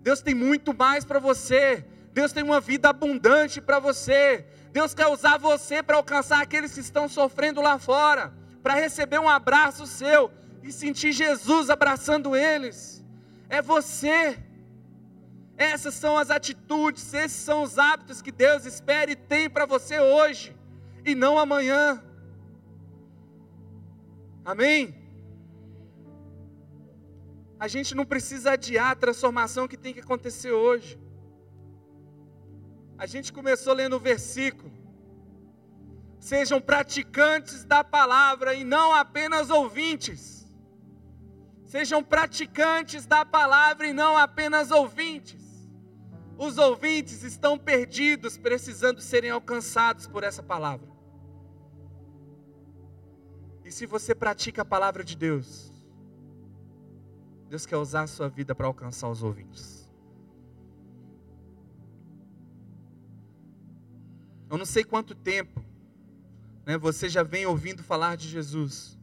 Deus 0.00 0.22
tem 0.22 0.34
muito 0.34 0.72
mais 0.72 1.04
para 1.04 1.18
você. 1.18 1.84
Deus 2.14 2.32
tem 2.32 2.42
uma 2.42 2.58
vida 2.58 2.88
abundante 2.88 3.60
para 3.60 3.78
você. 3.78 4.46
Deus 4.72 4.94
quer 4.94 5.06
usar 5.06 5.38
você 5.38 5.82
para 5.82 5.96
alcançar 5.96 6.42
aqueles 6.42 6.72
que 6.72 6.80
estão 6.80 7.08
sofrendo 7.08 7.60
lá 7.60 7.78
fora, 7.78 8.32
para 8.62 8.74
receber 8.74 9.18
um 9.18 9.28
abraço 9.28 9.86
seu 9.86 10.30
e 10.62 10.72
sentir 10.72 11.12
Jesus 11.12 11.70
abraçando 11.70 12.36
eles. 12.36 13.04
É 13.48 13.62
você. 13.62 14.38
Essas 15.56 15.94
são 15.94 16.16
as 16.16 16.30
atitudes, 16.30 17.12
esses 17.14 17.38
são 17.38 17.62
os 17.62 17.78
hábitos 17.78 18.22
que 18.22 18.30
Deus 18.30 18.64
espera 18.64 19.10
e 19.10 19.16
tem 19.16 19.50
para 19.50 19.66
você 19.66 19.98
hoje 19.98 20.54
e 21.04 21.14
não 21.14 21.38
amanhã. 21.38 22.02
Amém? 24.44 24.94
A 27.58 27.66
gente 27.66 27.94
não 27.94 28.06
precisa 28.06 28.52
adiar 28.52 28.92
a 28.92 28.94
transformação 28.94 29.66
que 29.66 29.76
tem 29.76 29.92
que 29.92 30.00
acontecer 30.00 30.52
hoje. 30.52 30.98
A 32.98 33.06
gente 33.06 33.32
começou 33.32 33.72
lendo 33.72 33.94
o 33.94 34.00
versículo. 34.00 34.72
Sejam 36.18 36.60
praticantes 36.60 37.64
da 37.64 37.84
palavra 37.84 38.54
e 38.54 38.64
não 38.64 38.92
apenas 38.92 39.50
ouvintes. 39.50 40.52
Sejam 41.64 42.02
praticantes 42.02 43.06
da 43.06 43.24
palavra 43.24 43.86
e 43.86 43.92
não 43.92 44.16
apenas 44.16 44.72
ouvintes. 44.72 45.38
Os 46.36 46.58
ouvintes 46.58 47.22
estão 47.22 47.56
perdidos, 47.56 48.36
precisando 48.36 49.00
serem 49.00 49.30
alcançados 49.30 50.06
por 50.08 50.24
essa 50.24 50.42
palavra. 50.42 50.88
E 53.64 53.70
se 53.70 53.86
você 53.86 54.14
pratica 54.14 54.62
a 54.62 54.64
palavra 54.64 55.04
de 55.04 55.16
Deus, 55.16 55.72
Deus 57.48 57.64
quer 57.64 57.76
usar 57.76 58.02
a 58.02 58.06
sua 58.06 58.28
vida 58.28 58.54
para 58.54 58.66
alcançar 58.66 59.08
os 59.08 59.22
ouvintes. 59.22 59.87
Eu 64.50 64.56
não 64.56 64.64
sei 64.64 64.84
quanto 64.84 65.14
tempo 65.14 65.64
né, 66.64 66.76
você 66.76 67.08
já 67.08 67.22
vem 67.22 67.46
ouvindo 67.46 67.82
falar 67.82 68.16
de 68.16 68.28
Jesus. 68.28 68.98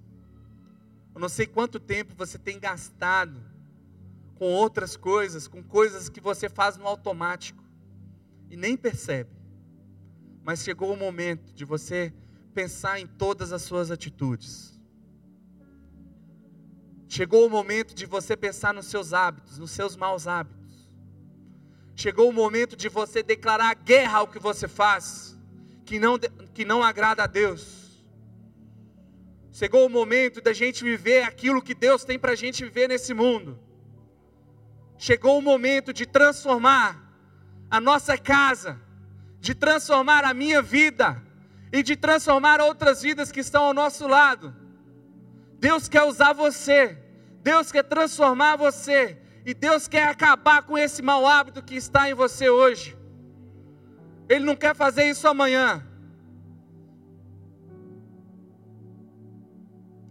Eu 1.13 1.21
não 1.21 1.29
sei 1.29 1.47
quanto 1.47 1.79
tempo 1.79 2.13
você 2.15 2.37
tem 2.37 2.59
gastado 2.59 3.41
com 4.35 4.45
outras 4.45 4.97
coisas, 4.97 5.47
com 5.47 5.63
coisas 5.63 6.09
que 6.09 6.19
você 6.19 6.49
faz 6.49 6.77
no 6.77 6.85
automático 6.85 7.63
e 8.49 8.57
nem 8.57 8.75
percebe. 8.75 9.31
Mas 10.43 10.63
chegou 10.63 10.93
o 10.93 10.97
momento 10.97 11.53
de 11.53 11.65
você 11.65 12.13
pensar 12.53 12.99
em 12.99 13.07
todas 13.07 13.51
as 13.51 13.61
suas 13.63 13.91
atitudes. 13.91 14.79
Chegou 17.07 17.45
o 17.45 17.49
momento 17.49 17.95
de 17.95 18.05
você 18.05 18.35
pensar 18.35 18.73
nos 18.73 18.87
seus 18.87 19.13
hábitos, 19.13 19.57
nos 19.57 19.71
seus 19.71 19.95
maus 19.95 20.27
hábitos. 20.27 20.89
Chegou 21.95 22.29
o 22.29 22.33
momento 22.33 22.75
de 22.75 22.89
você 22.89 23.23
declarar 23.23 23.73
guerra 23.73 24.19
ao 24.19 24.27
que 24.27 24.37
você 24.37 24.67
faz, 24.67 25.34
que 25.85 25.99
não, 25.99 26.17
que 26.53 26.65
não 26.65 26.83
agrada 26.83 27.23
a 27.23 27.27
Deus. 27.27 28.03
Chegou 29.51 29.85
o 29.85 29.89
momento 29.89 30.41
da 30.41 30.51
gente 30.51 30.83
viver 30.83 31.23
aquilo 31.23 31.61
que 31.61 31.73
Deus 31.73 32.03
tem 32.03 32.19
para 32.19 32.33
a 32.33 32.35
gente 32.35 32.63
viver 32.63 32.89
nesse 32.89 33.13
mundo. 33.13 33.57
Chegou 34.97 35.37
o 35.37 35.41
momento 35.41 35.93
de 35.93 36.05
transformar 36.05 37.01
a 37.69 37.79
nossa 37.79 38.17
casa, 38.17 38.81
de 39.39 39.53
transformar 39.53 40.25
a 40.25 40.33
minha 40.33 40.61
vida 40.61 41.21
e 41.71 41.83
de 41.83 41.95
transformar 41.95 42.59
outras 42.59 43.01
vidas 43.01 43.31
que 43.31 43.39
estão 43.39 43.63
ao 43.65 43.73
nosso 43.73 44.07
lado. 44.07 44.53
Deus 45.59 45.87
quer 45.87 46.03
usar 46.03 46.33
você, 46.33 46.97
Deus 47.41 47.71
quer 47.71 47.83
transformar 47.83 48.55
você, 48.55 49.17
e 49.45 49.53
Deus 49.53 49.87
quer 49.87 50.07
acabar 50.07 50.63
com 50.63 50.77
esse 50.77 51.01
mau 51.01 51.27
hábito 51.27 51.61
que 51.61 51.75
está 51.75 52.09
em 52.09 52.13
você 52.13 52.49
hoje. 52.49 52.97
Ele 54.27 54.43
não 54.43 54.55
quer 54.55 54.75
fazer 54.75 55.05
isso 55.05 55.27
amanhã. 55.27 55.85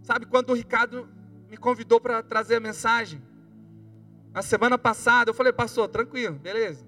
Sabe 0.01 0.25
quando 0.25 0.51
o 0.51 0.53
Ricardo 0.53 1.09
me 1.49 1.57
convidou 1.57 1.99
para 1.99 2.21
trazer 2.21 2.55
a 2.55 2.59
mensagem? 2.59 3.21
Na 4.31 4.41
semana 4.41 4.77
passada, 4.77 5.29
eu 5.29 5.33
falei, 5.33 5.51
pastor, 5.51 5.87
tranquilo, 5.87 6.37
beleza. 6.37 6.85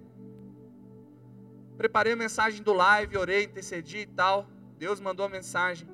Preparei 1.78 2.14
a 2.14 2.16
mensagem 2.16 2.62
do 2.62 2.74
live, 2.74 3.18
orei, 3.18 3.46
intercedi 3.46 4.00
e 4.00 4.06
tal. 4.06 4.48
Deus 4.78 5.00
mandou 5.00 5.26
a 5.26 5.30
mensagem. 5.30 5.88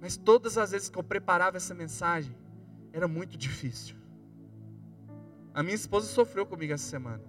Mas 0.00 0.16
todas 0.16 0.56
as 0.56 0.70
vezes 0.70 0.88
que 0.88 0.98
eu 0.98 1.02
preparava 1.02 1.56
essa 1.56 1.74
mensagem, 1.74 2.36
era 2.92 3.08
muito 3.08 3.36
difícil. 3.36 3.96
A 5.52 5.62
minha 5.62 5.74
esposa 5.74 6.06
sofreu 6.06 6.46
comigo 6.46 6.72
essa 6.72 6.88
semana. 6.88 7.22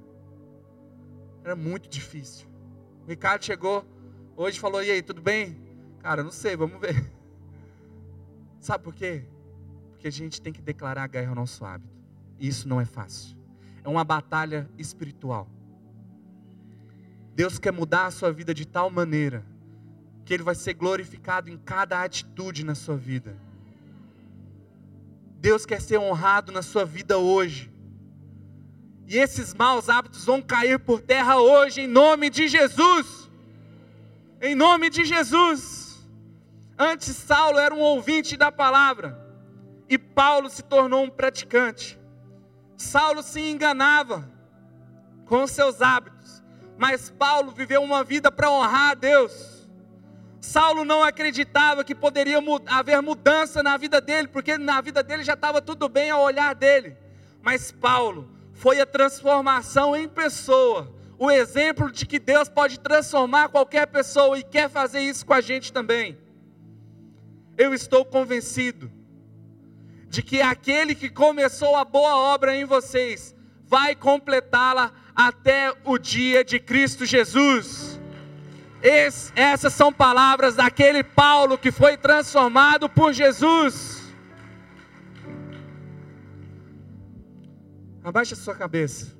Era 1.43 1.55
muito 1.55 1.89
difícil. 1.89 2.50
O 3.05 3.09
Ricardo 3.09 3.43
chegou 3.43 3.85
hoje 4.35 4.57
e 4.57 4.61
falou: 4.61 4.83
E 4.83 4.91
aí, 4.91 5.01
tudo 5.01 5.21
bem? 5.21 5.57
Cara, 5.99 6.23
não 6.23 6.31
sei, 6.31 6.55
vamos 6.55 6.79
ver. 6.79 7.11
Sabe 8.59 8.83
por 8.83 8.93
quê? 8.93 9.23
Porque 9.91 10.07
a 10.07 10.11
gente 10.11 10.41
tem 10.41 10.53
que 10.53 10.61
declarar 10.61 11.03
a 11.03 11.07
guerra 11.07 11.29
ao 11.29 11.35
nosso 11.35 11.63
hábito. 11.65 11.93
E 12.39 12.47
isso 12.47 12.67
não 12.67 12.79
é 12.79 12.85
fácil. 12.85 13.37
É 13.83 13.89
uma 13.89 14.03
batalha 14.03 14.69
espiritual. 14.77 15.47
Deus 17.35 17.57
quer 17.57 17.71
mudar 17.71 18.05
a 18.05 18.11
sua 18.11 18.31
vida 18.31 18.53
de 18.53 18.65
tal 18.65 18.89
maneira 18.89 19.43
que 20.25 20.33
Ele 20.33 20.43
vai 20.43 20.55
ser 20.55 20.73
glorificado 20.73 21.49
em 21.49 21.57
cada 21.57 22.03
atitude 22.03 22.63
na 22.63 22.75
sua 22.75 22.95
vida. 22.95 23.35
Deus 25.39 25.65
quer 25.65 25.81
ser 25.81 25.97
honrado 25.97 26.51
na 26.51 26.61
sua 26.61 26.85
vida 26.85 27.17
hoje. 27.17 27.70
E 29.11 29.17
esses 29.17 29.53
maus 29.53 29.89
hábitos 29.89 30.23
vão 30.23 30.41
cair 30.41 30.79
por 30.79 31.01
terra 31.01 31.37
hoje, 31.37 31.81
em 31.81 31.87
nome 31.87 32.29
de 32.29 32.47
Jesus. 32.47 33.29
Em 34.41 34.55
nome 34.55 34.89
de 34.89 35.03
Jesus. 35.03 36.01
Antes, 36.79 37.17
Saulo 37.17 37.59
era 37.59 37.75
um 37.75 37.81
ouvinte 37.81 38.37
da 38.37 38.49
palavra, 38.53 39.19
e 39.89 39.97
Paulo 39.97 40.49
se 40.49 40.63
tornou 40.63 41.03
um 41.03 41.09
praticante. 41.09 41.99
Saulo 42.77 43.21
se 43.21 43.41
enganava 43.41 44.31
com 45.25 45.45
seus 45.45 45.81
hábitos, 45.81 46.41
mas 46.77 47.09
Paulo 47.09 47.51
viveu 47.51 47.83
uma 47.83 48.05
vida 48.05 48.31
para 48.31 48.49
honrar 48.49 48.91
a 48.91 48.93
Deus. 48.93 49.69
Saulo 50.39 50.85
não 50.85 51.03
acreditava 51.03 51.83
que 51.83 51.93
poderia 51.93 52.39
haver 52.65 53.01
mudança 53.01 53.61
na 53.61 53.75
vida 53.75 53.99
dele, 53.99 54.29
porque 54.29 54.57
na 54.57 54.79
vida 54.79 55.03
dele 55.03 55.25
já 55.25 55.33
estava 55.33 55.61
tudo 55.61 55.89
bem 55.89 56.09
ao 56.09 56.23
olhar 56.23 56.55
dele. 56.55 56.95
Mas 57.41 57.73
Paulo 57.73 58.39
foi 58.61 58.79
a 58.79 58.85
transformação 58.85 59.95
em 59.95 60.07
pessoa, 60.07 60.93
o 61.17 61.31
exemplo 61.31 61.91
de 61.91 62.05
que 62.05 62.19
Deus 62.19 62.47
pode 62.47 62.79
transformar 62.79 63.49
qualquer 63.49 63.87
pessoa 63.87 64.37
e 64.37 64.43
quer 64.43 64.69
fazer 64.69 64.99
isso 64.99 65.25
com 65.25 65.33
a 65.33 65.41
gente 65.41 65.73
também. 65.73 66.15
Eu 67.57 67.73
estou 67.73 68.05
convencido 68.05 68.91
de 70.07 70.21
que 70.21 70.43
aquele 70.43 70.93
que 70.93 71.09
começou 71.09 71.75
a 71.75 71.83
boa 71.83 72.15
obra 72.15 72.55
em 72.55 72.63
vocês 72.63 73.35
vai 73.65 73.95
completá-la 73.95 74.91
até 75.15 75.73
o 75.83 75.97
dia 75.97 76.43
de 76.43 76.59
Cristo 76.59 77.03
Jesus. 77.03 77.99
Esse, 78.79 79.33
essas 79.35 79.73
são 79.73 79.91
palavras 79.91 80.53
daquele 80.53 81.03
Paulo 81.03 81.57
que 81.57 81.71
foi 81.71 81.97
transformado 81.97 82.87
por 82.87 83.11
Jesus. 83.11 84.00
Abaixe 88.03 88.33
a 88.33 88.37
sua 88.37 88.55
cabeça. 88.55 89.15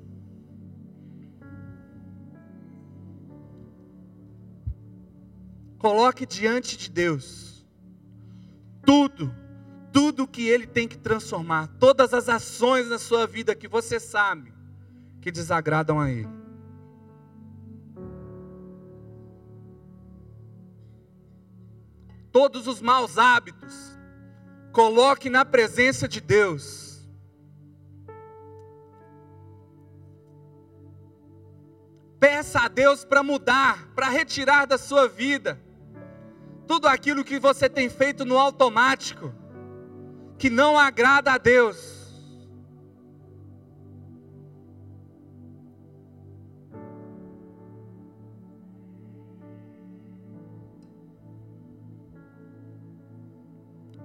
Coloque 5.78 6.24
diante 6.24 6.76
de 6.76 6.90
Deus 6.90 7.52
tudo, 8.84 9.34
tudo 9.92 10.26
que 10.26 10.48
Ele 10.48 10.66
tem 10.66 10.88
que 10.88 10.98
transformar, 10.98 11.68
todas 11.78 12.12
as 12.12 12.28
ações 12.28 12.88
na 12.88 12.98
sua 12.98 13.26
vida 13.26 13.54
que 13.54 13.68
você 13.68 13.98
sabe 13.98 14.52
que 15.20 15.30
desagradam 15.30 16.00
a 16.00 16.10
Ele. 16.10 16.28
Todos 22.32 22.66
os 22.66 22.80
maus 22.80 23.18
hábitos, 23.18 23.96
coloque 24.72 25.28
na 25.28 25.44
presença 25.44 26.08
de 26.08 26.20
Deus 26.20 26.91
Peça 32.22 32.60
a 32.60 32.68
Deus 32.68 33.04
para 33.04 33.20
mudar, 33.20 33.88
para 33.96 34.08
retirar 34.08 34.64
da 34.64 34.78
sua 34.78 35.08
vida 35.08 35.60
tudo 36.68 36.86
aquilo 36.86 37.24
que 37.24 37.36
você 37.36 37.68
tem 37.68 37.90
feito 37.90 38.24
no 38.24 38.38
automático, 38.38 39.34
que 40.38 40.48
não 40.48 40.78
agrada 40.78 41.32
a 41.32 41.36
Deus. 41.36 42.14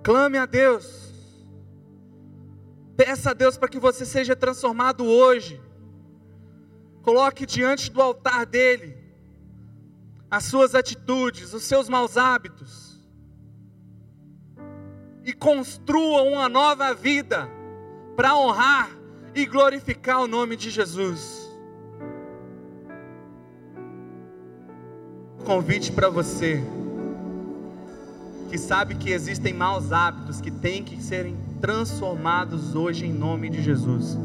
Clame 0.01 0.39
a 0.39 0.47
Deus. 0.47 1.13
Peça 2.95 3.29
a 3.29 3.33
Deus 3.35 3.59
para 3.59 3.69
que 3.69 3.77
você 3.77 4.07
seja 4.07 4.35
transformado 4.35 5.05
hoje. 5.05 5.66
Coloque 7.07 7.45
diante 7.45 7.89
do 7.89 8.01
altar 8.01 8.45
dele 8.45 8.97
as 10.29 10.43
suas 10.43 10.75
atitudes, 10.75 11.53
os 11.53 11.63
seus 11.63 11.87
maus 11.87 12.17
hábitos. 12.17 12.99
E 15.23 15.31
construa 15.31 16.23
uma 16.23 16.49
nova 16.49 16.93
vida 16.93 17.49
para 18.13 18.35
honrar 18.35 18.89
e 19.33 19.45
glorificar 19.45 20.21
o 20.21 20.27
nome 20.27 20.57
de 20.57 20.69
Jesus. 20.69 21.49
Convite 25.45 25.93
para 25.93 26.09
você 26.09 26.61
que 28.49 28.57
sabe 28.57 28.95
que 28.95 29.11
existem 29.11 29.53
maus 29.53 29.93
hábitos 29.93 30.41
que 30.41 30.51
têm 30.51 30.83
que 30.83 31.01
serem 31.01 31.37
transformados 31.61 32.75
hoje 32.75 33.05
em 33.05 33.13
nome 33.13 33.49
de 33.49 33.63
Jesus. 33.63 34.17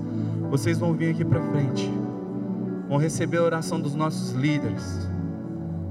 Vocês 0.51 0.78
vão 0.78 0.93
vir 0.95 1.14
aqui 1.14 1.24
para 1.24 1.41
frente 1.53 1.89
vão 2.93 3.01
receber 3.01 3.38
a 3.38 3.43
oração 3.43 3.80
dos 3.80 3.95
nossos 3.95 4.32
líderes. 4.32 5.09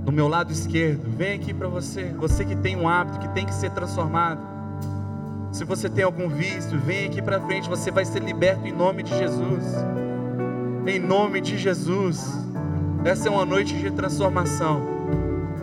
Do 0.06 0.12
meu 0.12 0.28
lado 0.28 0.52
esquerdo, 0.52 1.10
vem 1.18 1.34
aqui 1.34 1.52
para 1.52 1.68
você, 1.68 2.14
você 2.16 2.46
que 2.46 2.56
tem 2.56 2.76
um 2.76 2.88
hábito 2.88 3.18
que 3.18 3.28
tem 3.30 3.44
que 3.44 3.56
ser 3.56 3.72
transformado. 3.72 4.40
Se 5.52 5.64
você 5.64 5.90
tem 5.90 6.04
algum 6.04 6.30
vício, 6.30 6.80
vem 6.80 7.08
aqui 7.08 7.20
para 7.20 7.42
frente, 7.42 7.68
você 7.68 7.90
vai 7.90 8.06
ser 8.06 8.22
liberto 8.22 8.68
em 8.68 8.72
nome 8.72 9.02
de 9.02 9.18
Jesus. 9.18 9.64
Em 10.86 11.00
nome 11.00 11.42
de 11.42 11.58
Jesus. 11.58 12.24
Essa 13.04 13.30
é 13.30 13.32
uma 13.32 13.46
noite 13.46 13.76
de 13.76 13.90
transformação. 13.90 14.86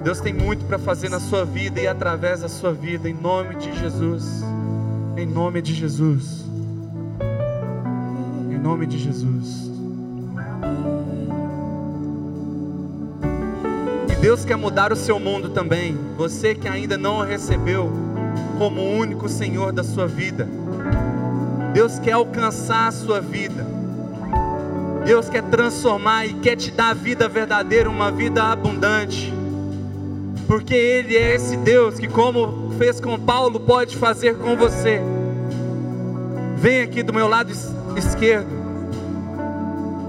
Deus 0.03 0.20
tem 0.20 0.34
muito 0.34 0.64
para 0.64 0.78
fazer 0.78 1.09
na 1.09 1.20
sua 1.20 1.45
vida 1.45 1.80
e 1.80 1.86
através 1.86 2.41
da 2.41 2.49
sua 2.49 2.72
vida, 2.72 3.09
em 3.09 3.14
nome 3.14 3.55
de 3.55 3.78
Jesus. 3.78 4.43
Em 5.16 5.26
nome 5.26 5.62
de 5.62 5.72
Jesus. 5.72 6.45
Em 8.51 8.59
nome 8.59 8.86
de 8.86 8.99
Jesus. 8.99 9.68
Deus 14.29 14.45
quer 14.45 14.57
mudar 14.57 14.93
o 14.93 14.97
seu 14.97 15.18
mundo 15.18 15.49
também. 15.49 15.97
Você 16.18 16.55
que 16.55 16.68
ainda 16.68 16.99
não 16.99 17.20
o 17.20 17.22
recebeu 17.22 17.91
como 18.59 18.79
o 18.79 18.99
único 18.99 19.26
Senhor 19.26 19.72
da 19.72 19.83
sua 19.83 20.07
vida. 20.07 20.47
Deus 21.72 21.99
quer 21.99 22.12
alcançar 22.12 22.89
a 22.89 22.93
sua 22.93 23.22
vida. 23.22 23.66
Deus 25.07 25.31
quer 25.31 25.43
transformar 25.45 26.26
e 26.26 26.35
quer 26.35 26.57
te 26.57 26.70
dar 26.70 26.91
a 26.91 26.93
vida 26.93 27.26
verdadeira, 27.26 27.89
uma 27.89 28.11
vida 28.11 28.43
abundante. 28.43 29.33
Porque 30.47 30.74
Ele 30.74 31.16
é 31.16 31.35
esse 31.35 31.57
Deus 31.57 31.99
que, 31.99 32.07
como 32.07 32.74
fez 32.76 33.01
com 33.01 33.18
Paulo, 33.18 33.59
pode 33.59 33.97
fazer 33.97 34.37
com 34.37 34.55
você. 34.59 35.01
Vem 36.59 36.83
aqui 36.83 37.03
do 37.03 37.14
meu 37.14 37.29
lado 37.29 37.51
esquerdo. 37.97 38.58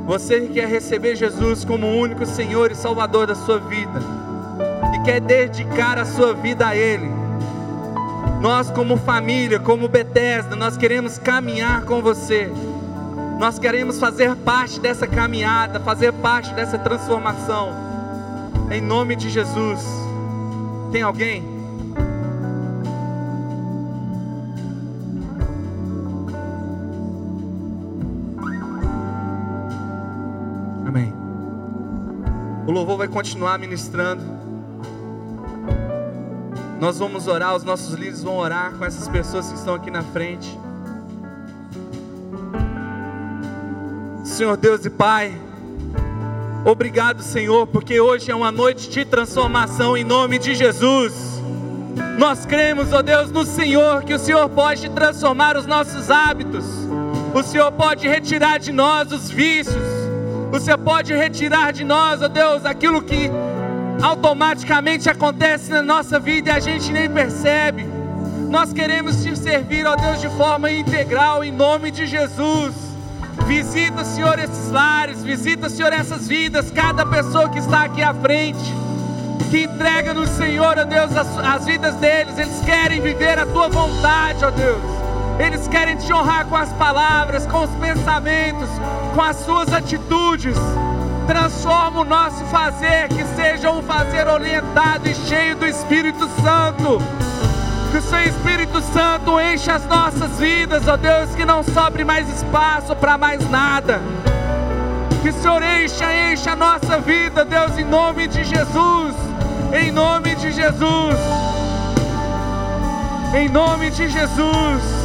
Você 0.09 0.41
que 0.41 0.53
quer 0.53 0.67
receber 0.67 1.15
Jesus 1.15 1.63
como 1.63 1.85
o 1.85 1.95
único 1.95 2.25
Senhor 2.25 2.71
e 2.71 2.75
Salvador 2.75 3.27
da 3.27 3.35
sua 3.35 3.59
vida, 3.59 4.01
e 4.95 5.03
quer 5.03 5.21
dedicar 5.21 5.99
a 5.99 6.05
sua 6.05 6.33
vida 6.33 6.65
a 6.65 6.75
Ele, 6.75 7.07
nós, 8.41 8.71
como 8.71 8.97
família, 8.97 9.59
como 9.59 9.87
Bethesda, 9.87 10.55
nós 10.55 10.75
queremos 10.75 11.19
caminhar 11.19 11.85
com 11.85 12.01
você. 12.01 12.49
Nós 13.37 13.59
queremos 13.59 13.99
fazer 13.99 14.35
parte 14.37 14.79
dessa 14.79 15.05
caminhada, 15.05 15.79
fazer 15.79 16.11
parte 16.13 16.55
dessa 16.55 16.79
transformação. 16.79 17.69
Em 18.71 18.81
nome 18.81 19.15
de 19.15 19.29
Jesus. 19.29 19.79
Tem 20.91 21.03
alguém? 21.03 21.58
O 32.69 32.71
louvor 32.71 32.99
vai 32.99 33.07
continuar 33.07 33.57
ministrando. 33.57 34.23
Nós 36.79 36.99
vamos 36.99 37.25
orar, 37.25 37.55
os 37.55 37.63
nossos 37.63 37.95
líderes 37.95 38.21
vão 38.21 38.37
orar 38.37 38.73
com 38.73 38.85
essas 38.85 39.07
pessoas 39.07 39.49
que 39.49 39.55
estão 39.55 39.73
aqui 39.73 39.89
na 39.89 40.03
frente. 40.03 40.47
Senhor 44.23 44.55
Deus 44.55 44.85
e 44.85 44.89
Pai, 44.91 45.35
obrigado, 46.63 47.23
Senhor, 47.23 47.65
porque 47.65 47.99
hoje 47.99 48.29
é 48.29 48.35
uma 48.35 48.51
noite 48.51 48.87
de 48.87 49.03
transformação 49.03 49.97
em 49.97 50.03
nome 50.03 50.37
de 50.37 50.53
Jesus. 50.53 51.41
Nós 52.19 52.45
cremos, 52.45 52.93
ó 52.93 53.01
Deus, 53.01 53.31
no 53.31 53.45
Senhor, 53.45 54.03
que 54.03 54.13
o 54.13 54.19
Senhor 54.19 54.47
pode 54.47 54.87
transformar 54.89 55.57
os 55.57 55.65
nossos 55.65 56.11
hábitos, 56.11 56.65
o 57.33 57.41
Senhor 57.41 57.71
pode 57.71 58.07
retirar 58.07 58.59
de 58.59 58.71
nós 58.71 59.11
os 59.11 59.27
vícios, 59.27 59.88
Senhor 60.57 60.77
pode 60.79 61.13
retirar 61.13 61.73
de 61.73 61.83
nós, 61.83 62.21
ó 62.21 62.29
Deus, 62.29 62.65
aquilo 62.65 63.01
que 63.01 63.29
automaticamente 64.01 65.09
acontece 65.09 65.69
na 65.69 65.81
nossa 65.81 66.19
vida 66.19 66.49
e 66.49 66.53
a 66.53 66.59
gente 66.59 66.91
nem 66.91 67.09
percebe. 67.09 67.85
Nós 68.49 68.73
queremos 68.73 69.21
te 69.23 69.35
servir, 69.37 69.85
ó 69.85 69.95
Deus, 69.95 70.21
de 70.21 70.29
forma 70.29 70.71
integral, 70.71 71.43
em 71.43 71.51
nome 71.51 71.91
de 71.91 72.07
Jesus. 72.07 72.73
Visita, 73.45 74.03
Senhor, 74.03 74.39
esses 74.39 74.71
lares, 74.71 75.23
visita, 75.23 75.69
Senhor, 75.69 75.93
essas 75.93 76.27
vidas, 76.27 76.71
cada 76.71 77.05
pessoa 77.05 77.49
que 77.49 77.59
está 77.59 77.83
aqui 77.83 78.01
à 78.01 78.13
frente, 78.13 78.73
que 79.51 79.63
entrega 79.63 80.13
no 80.13 80.25
Senhor, 80.25 80.77
ó 80.77 80.83
Deus, 80.83 81.15
as, 81.15 81.37
as 81.37 81.65
vidas 81.65 81.95
deles, 81.95 82.37
eles 82.37 82.61
querem 82.65 83.01
viver 83.01 83.37
a 83.37 83.45
tua 83.45 83.69
vontade, 83.69 84.43
ó 84.43 84.49
Deus. 84.49 84.98
Eles 85.39 85.69
querem 85.69 85.95
te 85.95 86.11
honrar 86.11 86.45
com 86.47 86.55
as 86.57 86.71
palavras, 86.73 87.45
com 87.45 87.63
os 87.63 87.69
pensamentos, 87.75 88.69
com 89.15 89.21
as 89.21 89.37
suas 89.37 89.71
atitudes. 89.71 90.57
Transforma 91.25 92.01
o 92.01 92.03
nosso 92.03 92.43
fazer, 92.45 93.07
que 93.07 93.23
seja 93.37 93.71
um 93.71 93.81
fazer 93.81 94.27
orientado 94.27 95.07
e 95.07 95.15
cheio 95.15 95.55
do 95.55 95.65
Espírito 95.65 96.27
Santo. 96.41 97.01
Que 97.89 97.97
o 97.97 98.01
Seu 98.01 98.21
Espírito 98.23 98.81
Santo 98.81 99.39
encha 99.39 99.75
as 99.75 99.85
nossas 99.85 100.37
vidas, 100.37 100.85
ó 100.89 100.97
Deus, 100.97 101.33
que 101.33 101.45
não 101.45 101.63
sobre 101.63 102.03
mais 102.03 102.27
espaço 102.29 102.93
para 102.97 103.17
mais 103.17 103.49
nada. 103.49 104.01
Que 105.21 105.29
o 105.29 105.33
Senhor 105.33 105.63
encha, 105.63 106.31
encha 106.33 106.51
a 106.51 106.55
nossa 106.55 106.99
vida, 106.99 107.45
Deus, 107.45 107.77
em 107.77 107.85
nome 107.85 108.27
de 108.27 108.43
Jesus. 108.43 109.15
Em 109.71 109.89
nome 109.89 110.35
de 110.35 110.51
Jesus. 110.51 111.15
Em 113.33 113.47
nome 113.47 113.89
de 113.89 114.09
Jesus. 114.09 114.98